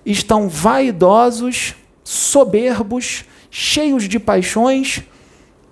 [0.04, 5.02] estão vaidosos, soberbos, cheios de paixões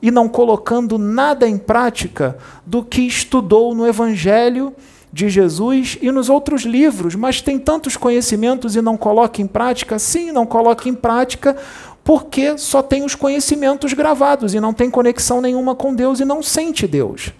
[0.01, 4.72] e não colocando nada em prática do que estudou no Evangelho
[5.12, 9.99] de Jesus e nos outros livros, mas tem tantos conhecimentos e não coloca em prática?
[9.99, 11.57] Sim, não coloca em prática
[12.05, 16.43] porque só tem os conhecimentos gravados e não tem conexão nenhuma com Deus e não
[16.43, 17.32] sente Deus.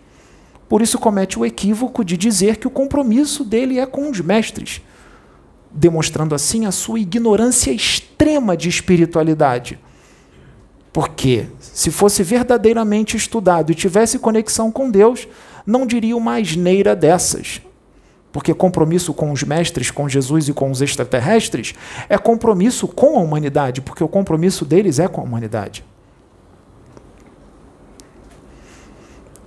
[0.69, 4.83] Por isso comete o equívoco de dizer que o compromisso dele é com os mestres,
[5.71, 9.79] demonstrando assim a sua ignorância extrema de espiritualidade.
[10.93, 15.27] Porque se fosse verdadeiramente estudado e tivesse conexão com Deus,
[15.65, 17.63] não diria uma asneira dessas.
[18.31, 21.75] Porque compromisso com os mestres, com Jesus e com os extraterrestres
[22.09, 25.85] é compromisso com a humanidade, porque o compromisso deles é com a humanidade.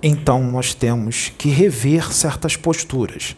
[0.02, 3.36] Então nós temos que rever certas posturas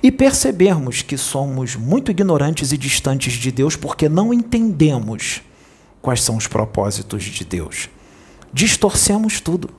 [0.00, 5.42] e percebermos que somos muito ignorantes e distantes de Deus porque não entendemos
[6.00, 7.90] quais são os propósitos de Deus.
[8.52, 9.70] Distorcemos tudo.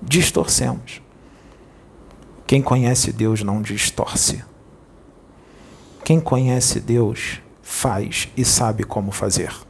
[0.00, 1.02] Distorcemos.
[2.46, 4.42] Quem conhece Deus não distorce.
[6.04, 9.67] Quem conhece Deus faz e sabe como fazer.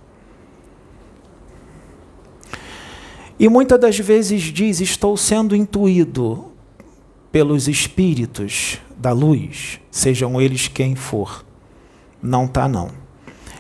[3.39, 6.47] E muitas das vezes diz: Estou sendo intuído
[7.31, 11.45] pelos espíritos da luz, sejam eles quem for.
[12.21, 12.91] Não está, não.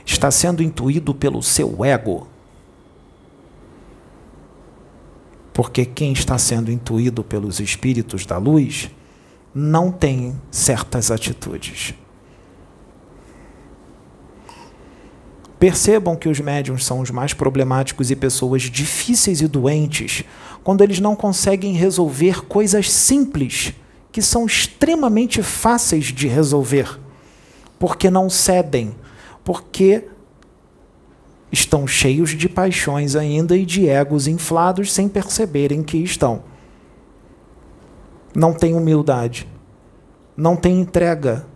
[0.05, 2.26] Está sendo intuído pelo seu ego.
[5.53, 8.91] Porque quem está sendo intuído pelos espíritos da luz
[9.55, 11.95] não tem certas atitudes.
[15.59, 20.22] Percebam que os médiums são os mais problemáticos e pessoas difíceis e doentes
[20.62, 23.74] quando eles não conseguem resolver coisas simples
[24.12, 26.98] que são extremamente fáceis de resolver,
[27.78, 28.94] porque não cedem,
[29.44, 30.04] porque
[31.50, 36.44] estão cheios de paixões ainda e de egos inflados sem perceberem que estão.
[38.34, 39.48] Não tem humildade,
[40.36, 41.46] não tem entrega,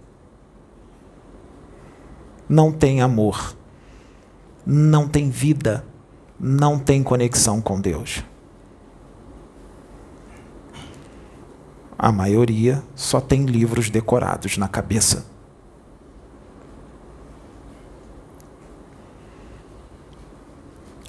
[2.48, 3.61] não tem amor
[4.66, 5.84] não tem vida,
[6.38, 8.22] não tem conexão com Deus.
[11.98, 15.24] A maioria só tem livros decorados na cabeça.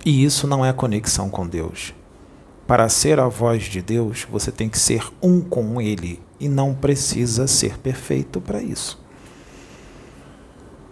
[0.05, 1.93] E isso não é conexão com Deus.
[2.67, 6.73] Para ser a voz de Deus, você tem que ser um com Ele e não
[6.73, 9.02] precisa ser perfeito para isso.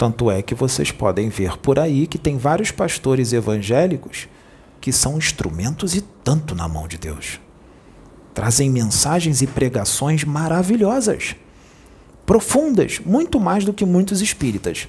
[0.02, 4.28] Tanto é que vocês podem ver por aí que tem vários pastores evangélicos
[4.80, 7.40] que são instrumentos e tanto na mão de Deus.
[8.34, 11.36] Trazem mensagens e pregações maravilhosas,
[12.26, 14.88] profundas, muito mais do que muitos espíritas.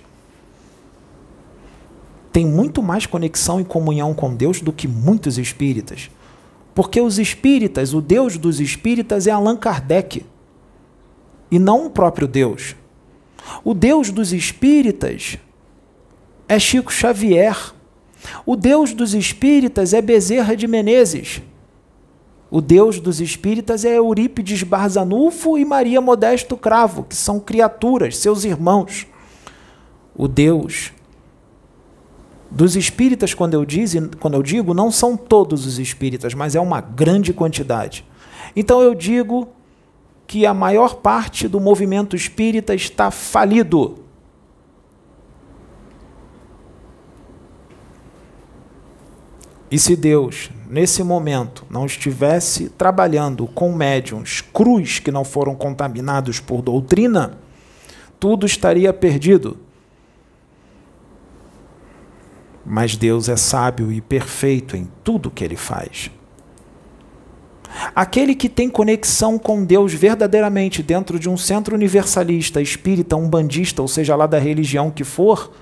[2.33, 6.11] Tem muito mais conexão e comunhão com Deus do que muitos espíritas.
[6.75, 10.25] Porque os espíritas, o Deus dos espíritas é Allan Kardec,
[11.51, 12.75] e não o próprio Deus.
[13.65, 15.39] O Deus dos espíritas
[16.49, 17.73] é Chico Xavier.
[18.45, 21.43] O Deus dos espíritas é Bezerra de Menezes.
[22.51, 28.45] O Deus dos espíritas é Eurípides Barzanufo e Maria Modesto Cravo, que são criaturas, seus
[28.45, 29.07] irmãos.
[30.15, 30.93] O Deus
[32.51, 36.61] dos espíritas, quando eu, diz, quando eu digo, não são todos os espíritas, mas é
[36.61, 38.05] uma grande quantidade.
[38.55, 39.49] Então eu digo
[40.33, 43.99] que a maior parte do movimento espírita está falido.
[49.71, 56.41] E se Deus, nesse momento, não estivesse trabalhando com médiums cruz que não foram contaminados
[56.41, 57.39] por doutrina,
[58.19, 59.59] tudo estaria perdido.
[62.65, 66.11] Mas Deus é sábio e perfeito em tudo que ele faz.
[67.95, 73.89] Aquele que tem conexão com Deus verdadeiramente dentro de um centro universalista, espírita, umbandista, ou
[73.89, 75.53] seja lá da religião que for,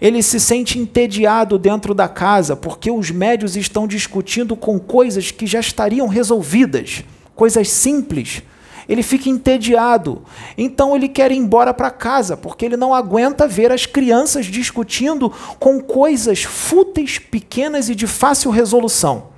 [0.00, 5.46] ele se sente entediado dentro da casa porque os médios estão discutindo com coisas que
[5.46, 7.04] já estariam resolvidas,
[7.34, 8.42] coisas simples.
[8.88, 10.22] Ele fica entediado,
[10.58, 15.32] então ele quer ir embora para casa, porque ele não aguenta ver as crianças discutindo
[15.58, 19.31] com coisas fúteis, pequenas e de fácil resolução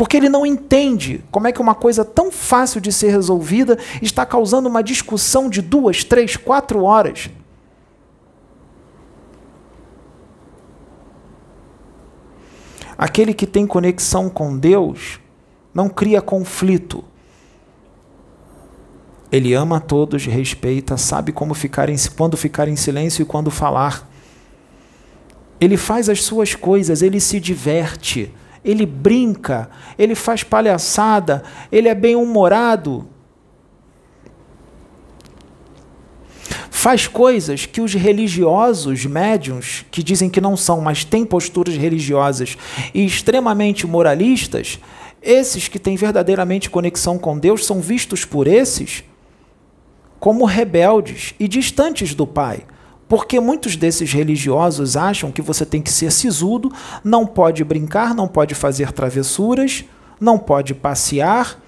[0.00, 4.24] porque ele não entende como é que uma coisa tão fácil de ser resolvida está
[4.24, 7.28] causando uma discussão de duas, três, quatro horas.
[12.96, 15.20] Aquele que tem conexão com Deus
[15.74, 17.04] não cria conflito.
[19.30, 23.50] Ele ama a todos, respeita, sabe como ficar em, quando ficar em silêncio e quando
[23.50, 24.10] falar.
[25.60, 28.34] Ele faz as suas coisas, ele se diverte,
[28.64, 33.08] ele brinca, ele faz palhaçada, ele é bem-humorado.
[36.70, 42.56] Faz coisas que os religiosos médiums, que dizem que não são, mas têm posturas religiosas
[42.94, 44.78] e extremamente moralistas,
[45.22, 49.04] esses que têm verdadeiramente conexão com Deus são vistos por esses
[50.18, 52.60] como rebeldes e distantes do Pai.
[53.10, 58.28] Porque muitos desses religiosos acham que você tem que ser sisudo, não pode brincar, não
[58.28, 59.84] pode fazer travessuras,
[60.20, 61.60] não pode passear,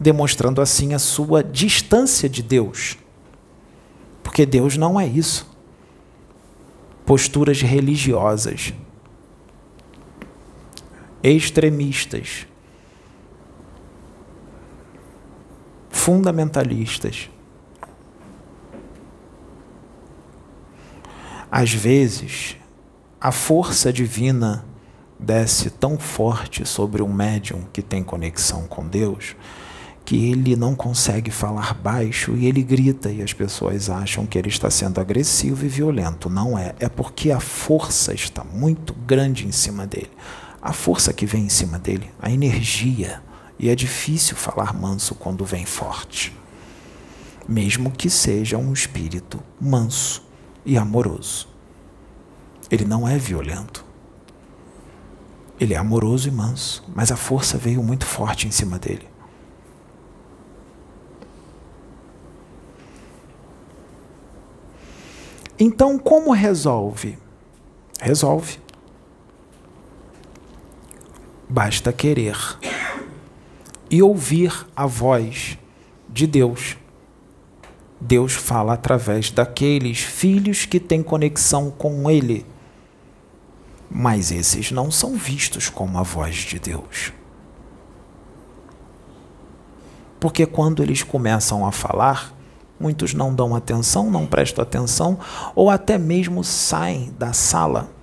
[0.00, 2.96] demonstrando assim a sua distância de Deus.
[4.22, 5.54] Porque Deus não é isso.
[7.04, 8.72] Posturas religiosas,
[11.22, 12.46] extremistas,
[15.90, 17.28] fundamentalistas.
[21.50, 22.56] Às vezes,
[23.20, 24.64] a força divina
[25.18, 29.34] desce tão forte sobre um médium que tem conexão com Deus
[30.06, 34.48] que ele não consegue falar baixo e ele grita e as pessoas acham que ele
[34.48, 36.30] está sendo agressivo e violento.
[36.30, 40.12] Não é, é porque a força está muito grande em cima dele.
[40.62, 43.20] A força que vem em cima dele, a energia.
[43.58, 46.32] E é difícil falar manso quando vem forte,
[47.48, 50.25] mesmo que seja um espírito manso
[50.66, 51.48] e amoroso.
[52.70, 53.84] Ele não é violento.
[55.58, 59.08] Ele é amoroso e manso, mas a força veio muito forte em cima dele.
[65.58, 67.16] Então, como resolve?
[67.98, 68.58] Resolve.
[71.48, 72.36] Basta querer
[73.90, 75.56] e ouvir a voz
[76.08, 76.76] de Deus.
[78.00, 82.46] Deus fala através daqueles filhos que têm conexão com Ele.
[83.90, 87.12] Mas esses não são vistos como a voz de Deus.
[90.20, 92.34] Porque quando eles começam a falar,
[92.78, 95.18] muitos não dão atenção, não prestam atenção,
[95.54, 97.95] ou até mesmo saem da sala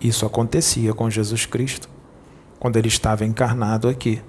[0.00, 1.88] Isso acontecia com Jesus Cristo,
[2.58, 4.22] quando ele estava encarnado aqui.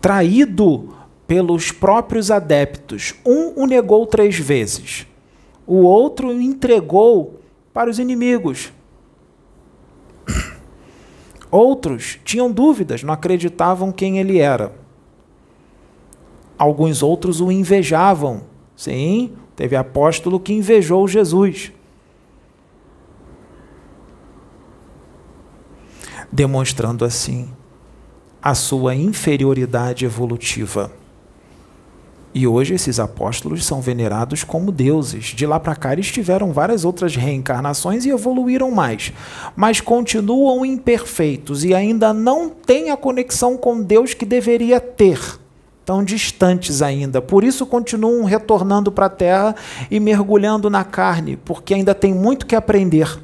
[0.00, 0.94] Traído
[1.26, 5.06] pelos próprios adeptos, um o negou três vezes,
[5.66, 7.40] o outro o entregou
[7.72, 8.72] para os inimigos.
[11.50, 14.72] Outros tinham dúvidas, não acreditavam quem ele era.
[16.56, 18.42] Alguns outros o invejavam.
[18.76, 21.72] Sim, teve apóstolo que invejou Jesus.
[26.32, 27.48] Demonstrando assim
[28.42, 30.90] a sua inferioridade evolutiva.
[32.32, 35.26] E hoje esses apóstolos são venerados como deuses.
[35.26, 39.12] De lá para cá eles tiveram várias outras reencarnações e evoluíram mais,
[39.56, 45.18] mas continuam imperfeitos e ainda não têm a conexão com Deus que deveria ter.
[45.84, 47.20] Tão distantes ainda.
[47.20, 49.56] Por isso continuam retornando para a terra
[49.90, 53.18] e mergulhando na carne, porque ainda tem muito que aprender.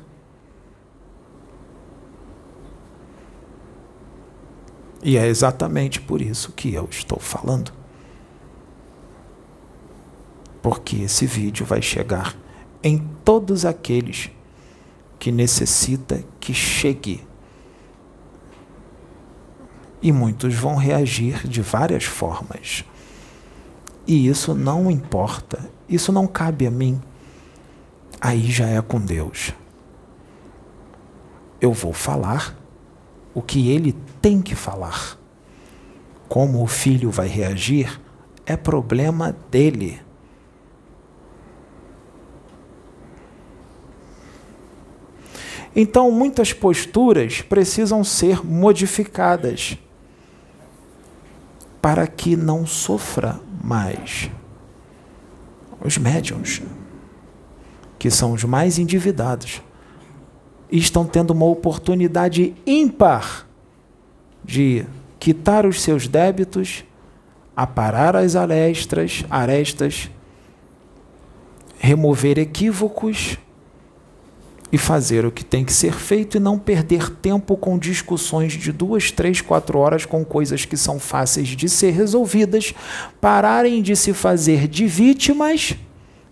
[5.06, 7.72] E é exatamente por isso que eu estou falando.
[10.60, 12.34] Porque esse vídeo vai chegar
[12.82, 14.32] em todos aqueles
[15.16, 17.24] que necessita que chegue.
[20.02, 22.84] E muitos vão reagir de várias formas.
[24.08, 27.00] E isso não importa, isso não cabe a mim.
[28.20, 29.52] Aí já é com Deus.
[31.60, 32.58] Eu vou falar
[33.32, 33.94] o que ele
[34.26, 35.16] tem que falar.
[36.28, 38.00] Como o filho vai reagir
[38.44, 40.00] é problema dele.
[45.76, 49.78] Então, muitas posturas precisam ser modificadas
[51.80, 54.28] para que não sofra mais.
[55.80, 56.62] Os médiums,
[57.96, 59.62] que são os mais endividados,
[60.68, 63.45] estão tendo uma oportunidade ímpar
[64.46, 64.86] de
[65.18, 66.84] quitar os seus débitos,
[67.56, 70.08] aparar as arestas, arestas,
[71.78, 73.36] remover equívocos
[74.70, 78.72] e fazer o que tem que ser feito e não perder tempo com discussões de
[78.72, 82.72] duas, três, quatro horas com coisas que são fáceis de ser resolvidas,
[83.20, 85.76] pararem de se fazer de vítimas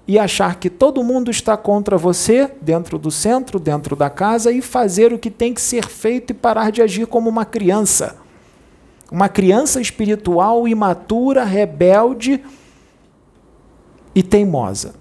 [0.06, 4.60] e achar que todo mundo está contra você, dentro do centro, dentro da casa, e
[4.60, 8.16] fazer o que tem que ser feito e parar de agir como uma criança.
[9.10, 12.44] Uma criança espiritual imatura, rebelde
[14.14, 14.94] e teimosa.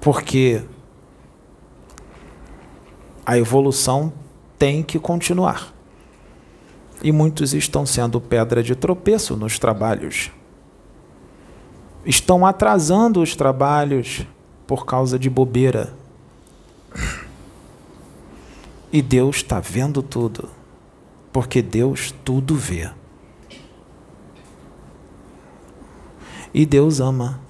[0.00, 0.62] Porque
[3.24, 4.12] a evolução
[4.56, 5.75] tem que continuar.
[7.02, 10.30] E muitos estão sendo pedra de tropeço nos trabalhos.
[12.04, 14.26] Estão atrasando os trabalhos
[14.66, 15.94] por causa de bobeira.
[18.92, 20.48] E Deus está vendo tudo,
[21.32, 22.90] porque Deus tudo vê.
[26.54, 27.40] E Deus ama.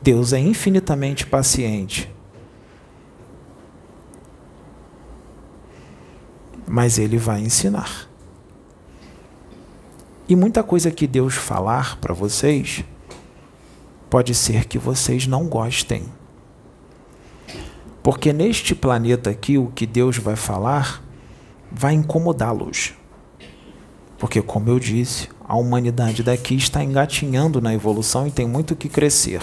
[0.00, 2.15] Deus é infinitamente paciente.
[6.66, 8.08] Mas Ele vai ensinar.
[10.28, 12.84] E muita coisa que Deus falar para vocês,
[14.10, 16.04] pode ser que vocês não gostem.
[18.02, 21.02] Porque neste planeta aqui, o que Deus vai falar
[21.70, 22.94] vai incomodá-los.
[24.18, 28.88] Porque, como eu disse, a humanidade daqui está engatinhando na evolução e tem muito que
[28.88, 29.42] crescer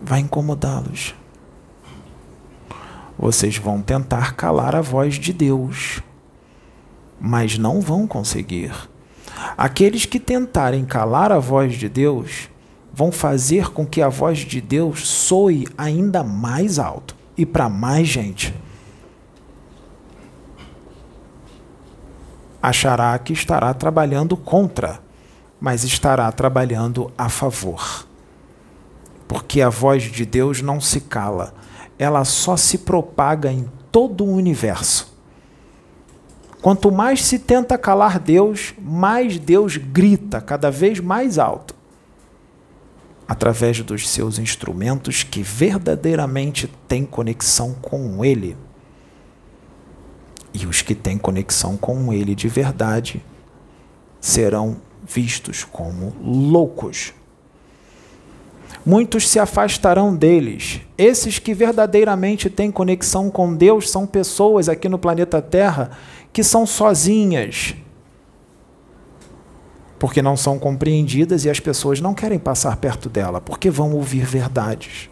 [0.00, 1.14] vai incomodá-los.
[3.22, 6.00] Vocês vão tentar calar a voz de Deus,
[7.20, 8.72] mas não vão conseguir.
[9.58, 12.48] Aqueles que tentarem calar a voz de Deus
[12.90, 18.08] vão fazer com que a voz de Deus soe ainda mais alto e para mais
[18.08, 18.54] gente.
[22.62, 24.98] Achará que estará trabalhando contra,
[25.60, 28.08] mas estará trabalhando a favor
[29.30, 31.54] porque a voz de Deus não se cala,
[32.00, 35.14] ela só se propaga em todo o universo.
[36.62, 41.74] Quanto mais se tenta calar Deus, mais Deus grita cada vez mais alto,
[43.28, 48.56] através dos seus instrumentos que verdadeiramente têm conexão com Ele.
[50.54, 53.22] E os que têm conexão com Ele de verdade
[54.18, 57.12] serão vistos como loucos
[58.84, 60.80] muitos se afastarão deles.
[60.96, 65.90] Esses que verdadeiramente têm conexão com Deus são pessoas aqui no planeta Terra
[66.32, 67.74] que são sozinhas,
[69.98, 74.24] porque não são compreendidas e as pessoas não querem passar perto dela, porque vão ouvir
[74.24, 75.10] verdades.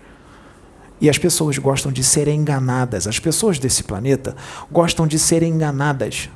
[1.00, 3.06] E as pessoas gostam de ser enganadas.
[3.06, 4.34] As pessoas desse planeta
[4.70, 6.28] gostam de ser enganadas.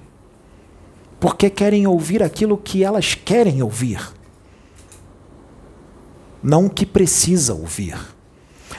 [1.19, 4.01] Porque querem ouvir aquilo que elas querem ouvir
[6.43, 7.97] não o que precisa ouvir.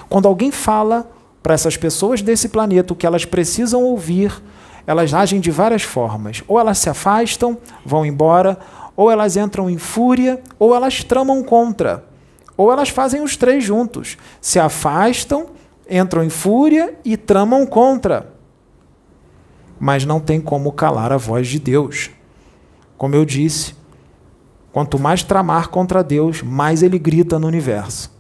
[0.10, 1.10] Quando alguém fala
[1.42, 4.42] para essas pessoas desse planeta o que elas precisam ouvir,
[4.86, 6.44] elas agem de várias formas.
[6.48, 8.58] Ou elas se afastam, vão embora,
[8.96, 12.06] ou elas entram em fúria, ou elas tramam contra.
[12.56, 14.18] Ou elas fazem os três juntos.
[14.40, 15.48] Se afastam,
[15.90, 18.32] entram em fúria e tramam contra.
[19.80, 22.12] Mas não tem como calar a voz de Deus.
[22.98, 23.76] Como eu disse,
[24.74, 28.12] Quanto mais tramar contra Deus, mais ele grita no universo.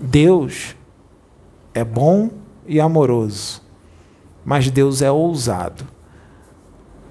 [0.00, 0.74] Deus
[1.74, 2.30] é bom
[2.66, 3.60] e amoroso,
[4.42, 5.86] mas Deus é ousado.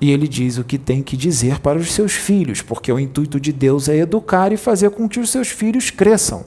[0.01, 3.39] E ele diz o que tem que dizer para os seus filhos, porque o intuito
[3.39, 6.43] de Deus é educar e fazer com que os seus filhos cresçam.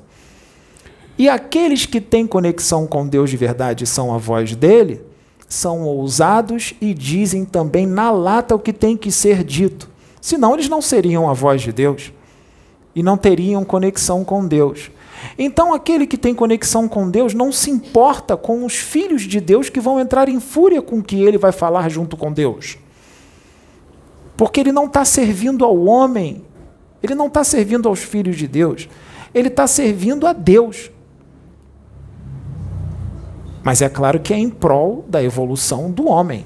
[1.16, 5.00] E aqueles que têm conexão com Deus de verdade e são a voz dele,
[5.48, 9.94] são ousados e dizem também na lata o que tem que ser dito.
[10.26, 12.12] Senão eles não seriam a voz de Deus
[12.96, 14.90] e não teriam conexão com Deus.
[15.38, 19.68] Então, aquele que tem conexão com Deus não se importa com os filhos de Deus
[19.70, 22.76] que vão entrar em fúria com o que ele vai falar junto com Deus.
[24.36, 26.42] Porque ele não está servindo ao homem,
[27.00, 28.88] ele não está servindo aos filhos de Deus,
[29.32, 30.90] ele está servindo a Deus.
[33.62, 36.44] Mas é claro que é em prol da evolução do homem.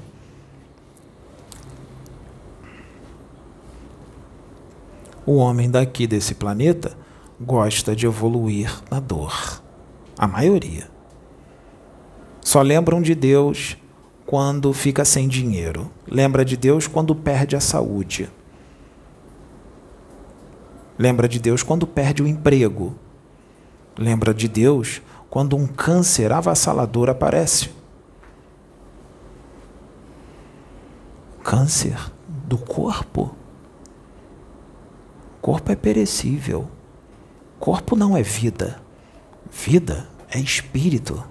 [5.25, 6.97] O homem daqui desse planeta
[7.39, 9.61] gosta de evoluir na dor.
[10.17, 10.89] A maioria.
[12.41, 13.77] Só lembram de Deus
[14.25, 15.89] quando fica sem dinheiro.
[16.07, 18.29] Lembra de Deus quando perde a saúde.
[20.97, 22.95] Lembra de Deus quando perde o emprego.
[23.97, 27.71] Lembra de Deus quando um câncer avassalador aparece.
[31.43, 31.97] Câncer
[32.27, 33.40] do corpo.
[35.41, 36.69] Corpo é perecível.
[37.59, 38.81] Corpo não é vida.
[39.51, 41.23] Vida é espírito.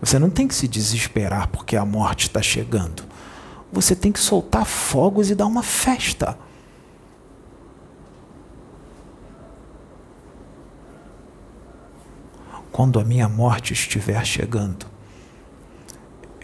[0.00, 3.02] Você não tem que se desesperar porque a morte está chegando.
[3.72, 6.38] Você tem que soltar fogos e dar uma festa.
[12.76, 14.84] quando a minha morte estiver chegando,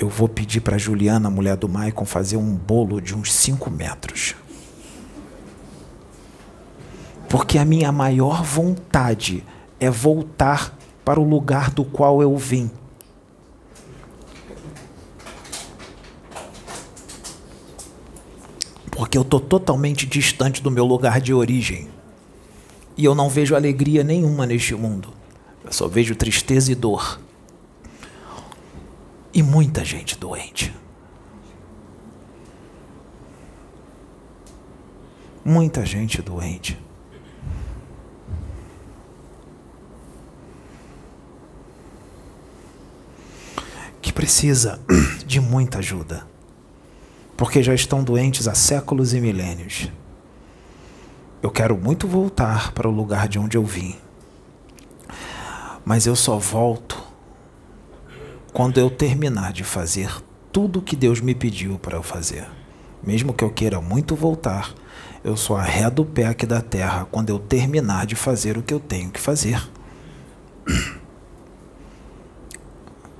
[0.02, 4.34] eu vou pedir para Juliana, mulher do Maicon, fazer um bolo de uns 5 metros.
[7.28, 9.44] Porque a minha maior vontade
[9.78, 12.68] é voltar para o lugar do qual eu vim.
[18.90, 21.88] Porque eu estou totalmente distante do meu lugar de origem.
[22.96, 25.10] E eu não vejo alegria nenhuma neste mundo.
[25.64, 27.20] Eu só vejo tristeza e dor
[29.34, 30.74] e muita gente doente.
[35.44, 36.78] Muita gente doente.
[44.00, 44.78] Que precisa
[45.26, 46.26] de muita ajuda.
[47.36, 49.90] Porque já estão doentes há séculos e milênios.
[51.42, 53.96] Eu quero muito voltar para o lugar de onde eu vim.
[55.84, 57.01] Mas eu só volto
[58.52, 60.22] quando eu terminar de fazer
[60.52, 62.46] tudo o que Deus me pediu para eu fazer.
[63.02, 64.74] Mesmo que eu queira muito voltar,
[65.24, 68.74] eu só arredo o pé aqui da terra quando eu terminar de fazer o que
[68.74, 69.66] eu tenho que fazer.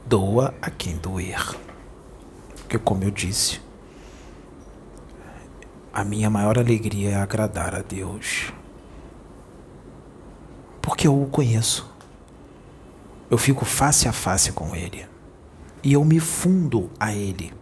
[0.05, 1.57] Doa a quem doer.
[2.57, 3.63] Porque, como eu disse,
[5.93, 8.53] a minha maior alegria é agradar a Deus.
[10.83, 11.91] Porque eu o conheço.
[13.31, 15.12] Eu fico face a face com Ele
[15.83, 17.53] e eu me fundo a Ele.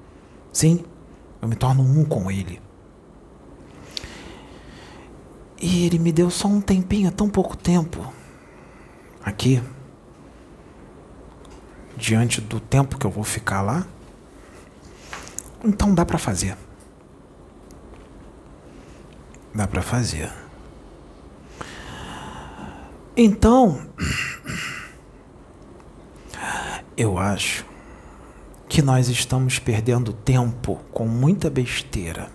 [0.53, 0.85] Sim,
[1.41, 2.61] eu me torno um com Ele.
[5.61, 8.12] E Ele me deu só um tempinho, tão pouco tempo,
[9.23, 9.62] aqui,
[11.97, 13.87] diante do tempo que eu vou ficar lá.
[15.62, 16.57] Então dá para fazer.
[19.55, 20.33] Dá para fazer.
[23.16, 23.87] Então,
[26.97, 27.70] eu acho
[28.71, 32.31] que nós estamos perdendo tempo com muita besteira.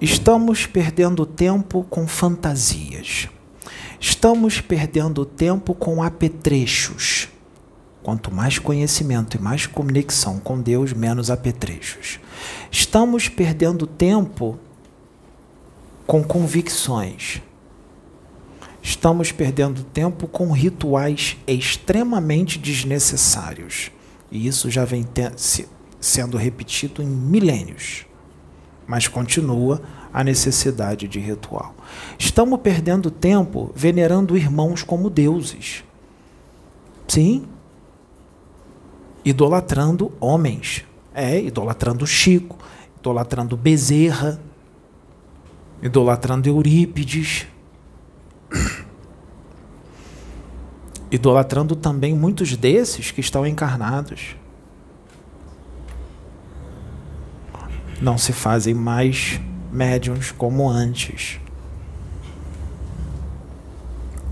[0.00, 3.28] Estamos perdendo tempo com fantasias.
[4.00, 7.28] Estamos perdendo tempo com apetrechos.
[8.02, 12.18] Quanto mais conhecimento e mais conexão com Deus, menos apetrechos.
[12.68, 14.58] Estamos perdendo tempo
[16.08, 17.40] com convicções.
[18.82, 23.92] Estamos perdendo tempo com rituais extremamente desnecessários.
[24.30, 25.06] E isso já vem
[25.36, 25.68] se,
[26.00, 28.06] sendo repetido em milênios.
[28.86, 31.74] Mas continua a necessidade de ritual.
[32.18, 35.84] Estamos perdendo tempo venerando irmãos como deuses.
[37.06, 37.46] Sim.
[39.24, 40.84] Idolatrando homens.
[41.12, 42.56] É, idolatrando Chico,
[42.98, 44.40] idolatrando Bezerra,
[45.82, 47.46] idolatrando Eurípides.
[51.10, 54.36] idolatrando também muitos desses que estão encarnados.
[58.00, 59.40] Não se fazem mais
[59.70, 61.40] médiums como antes.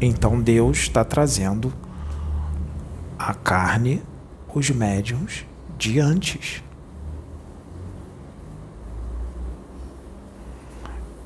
[0.00, 1.72] Então Deus está trazendo
[3.18, 4.02] a carne,
[4.54, 5.44] os médiums
[5.76, 6.62] de antes.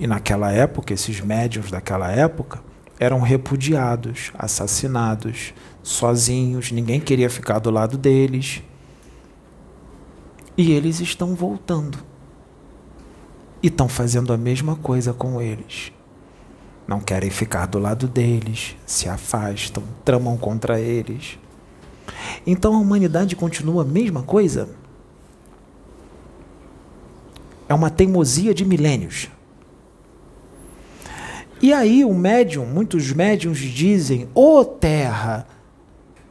[0.00, 2.60] E naquela época, esses médiums daquela época
[3.02, 8.62] eram repudiados, assassinados, sozinhos, ninguém queria ficar do lado deles.
[10.56, 11.98] E eles estão voltando.
[13.60, 15.92] E estão fazendo a mesma coisa com eles.
[16.86, 21.40] Não querem ficar do lado deles, se afastam, tramam contra eles.
[22.46, 24.68] Então a humanidade continua a mesma coisa?
[27.68, 29.28] É uma teimosia de milênios.
[31.62, 35.46] E aí o médium, muitos médiums dizem: "Ô oh, terra,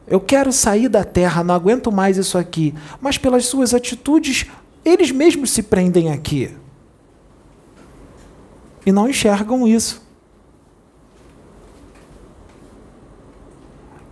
[0.06, 2.76] eu quero sair da terra, não aguento mais isso aqui".
[3.00, 4.46] Mas pelas suas atitudes,
[4.84, 6.52] eles mesmos se prendem aqui.
[8.86, 10.06] E não enxergam isso.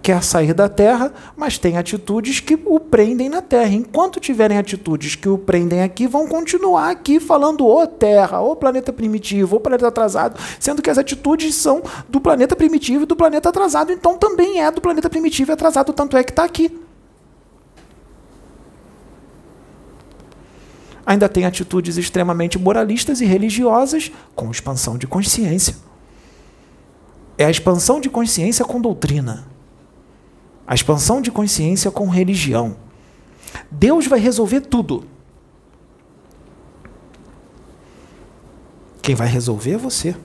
[0.02, 3.74] Quer sair da Terra, mas tem atitudes que o prendem na Terra.
[3.74, 8.94] Enquanto tiverem atitudes que o prendem aqui, vão continuar aqui falando ô Terra, ô planeta
[8.94, 13.50] primitivo, ô planeta atrasado, sendo que as atitudes são do planeta primitivo e do planeta
[13.50, 16.80] atrasado, então também é do planeta primitivo e atrasado, tanto é que está aqui.
[21.06, 25.76] Ainda tem atitudes extremamente moralistas e religiosas com expansão de consciência.
[27.36, 29.59] É a expansão de consciência com doutrina
[30.70, 32.78] a expansão de consciência com religião.
[33.72, 35.04] Deus vai resolver tudo.
[39.02, 40.16] Quem vai resolver é você.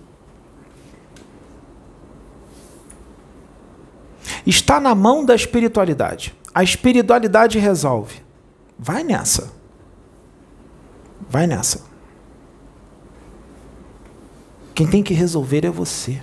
[4.45, 6.34] Está na mão da espiritualidade.
[6.55, 8.20] A espiritualidade resolve.
[8.78, 9.51] Vai nessa.
[11.26, 11.86] Vai nessa.
[14.74, 16.22] Quem tem que resolver é você.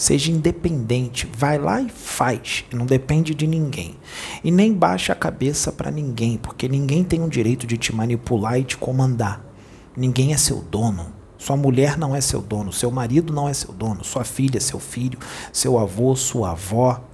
[0.00, 3.96] Seja independente, vai lá e faz, não depende de ninguém.
[4.42, 8.58] E nem baixa a cabeça para ninguém, porque ninguém tem o direito de te manipular
[8.58, 9.44] e te comandar.
[9.94, 11.12] Ninguém é seu dono.
[11.36, 14.80] Sua mulher não é seu dono, seu marido não é seu dono, sua filha, seu
[14.80, 15.18] filho,
[15.52, 17.04] seu avô, sua avó.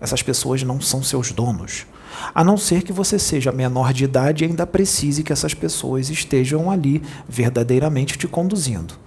[0.00, 1.86] Essas pessoas não são seus donos.
[2.34, 6.10] A não ser que você seja menor de idade e ainda precise que essas pessoas
[6.10, 9.03] estejam ali verdadeiramente te conduzindo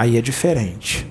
[0.00, 1.06] aí é diferente.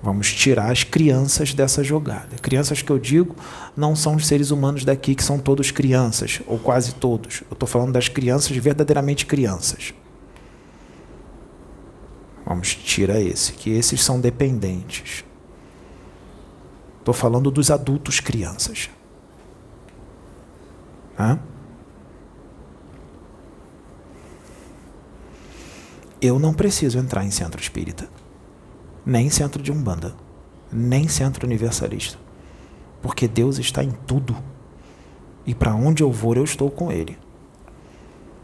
[0.00, 2.36] Vamos tirar as crianças dessa jogada.
[2.40, 3.34] Crianças que eu digo
[3.76, 7.42] não são os seres humanos daqui que são todos crianças, ou quase todos.
[7.50, 9.92] Eu estou falando das crianças verdadeiramente crianças.
[12.46, 15.24] Vamos tirar esse, que esses são dependentes.
[17.00, 18.90] Estou falando dos adultos crianças.
[21.18, 21.40] Hã?
[26.26, 28.08] Eu não preciso entrar em centro espírita,
[29.04, 30.14] nem centro de umbanda,
[30.72, 32.18] nem centro universalista,
[33.02, 34.34] porque Deus está em tudo.
[35.44, 37.18] E para onde eu for, eu estou com Ele.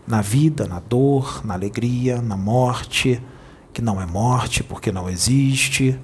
[0.06, 3.18] Na vida, na dor, na alegria, na morte,
[3.72, 5.98] que não é morte porque não existe,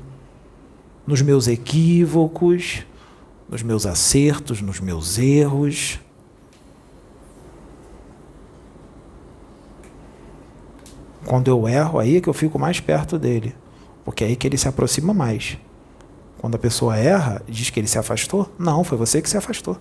[1.07, 2.87] nos meus equívocos,
[3.51, 6.01] nos meus acertos, nos meus erros
[11.27, 13.55] Quando eu erro, aí é que eu fico mais perto dele.
[14.05, 15.59] Porque é aí que ele se aproxima mais.
[16.39, 18.49] Quando a pessoa erra, diz que ele se afastou.
[18.57, 19.77] Não, foi você que se afastou.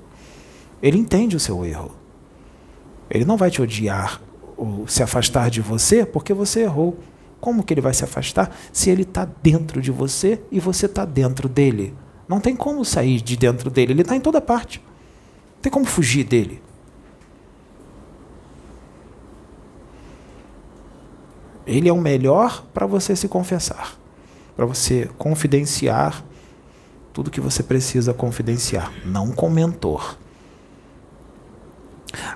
[0.81, 1.91] Ele entende o seu erro.
[3.09, 4.19] Ele não vai te odiar
[4.57, 6.97] ou se afastar de você porque você errou.
[7.39, 11.05] Como que ele vai se afastar se ele está dentro de você e você está
[11.05, 11.93] dentro dele?
[12.27, 13.93] Não tem como sair de dentro dele.
[13.93, 14.81] Ele está em toda parte.
[15.55, 16.59] Não tem como fugir dele.
[21.65, 23.97] Ele é o melhor para você se confessar,
[24.55, 26.23] para você confidenciar
[27.15, 30.17] tudo que você precisa confidenciar, não com o mentor.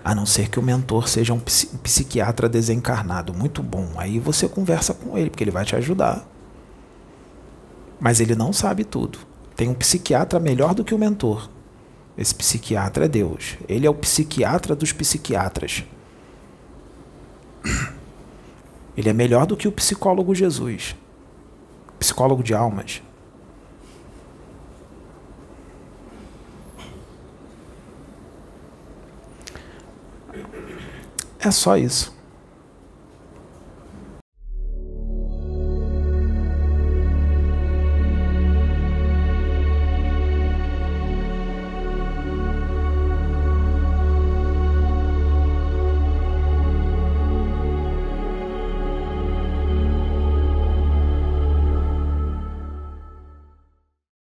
[0.03, 3.91] A não ser que o mentor seja um psiquiatra desencarnado, muito bom.
[3.97, 6.25] Aí você conversa com ele, porque ele vai te ajudar.
[7.99, 9.19] Mas ele não sabe tudo.
[9.53, 11.49] Tem um psiquiatra melhor do que o mentor.
[12.17, 13.57] Esse psiquiatra é Deus.
[13.67, 15.83] Ele é o psiquiatra dos psiquiatras.
[18.99, 20.93] Ele é melhor do que o psicólogo Jesus,
[21.97, 23.01] psicólogo de almas.
[31.39, 32.13] É só isso.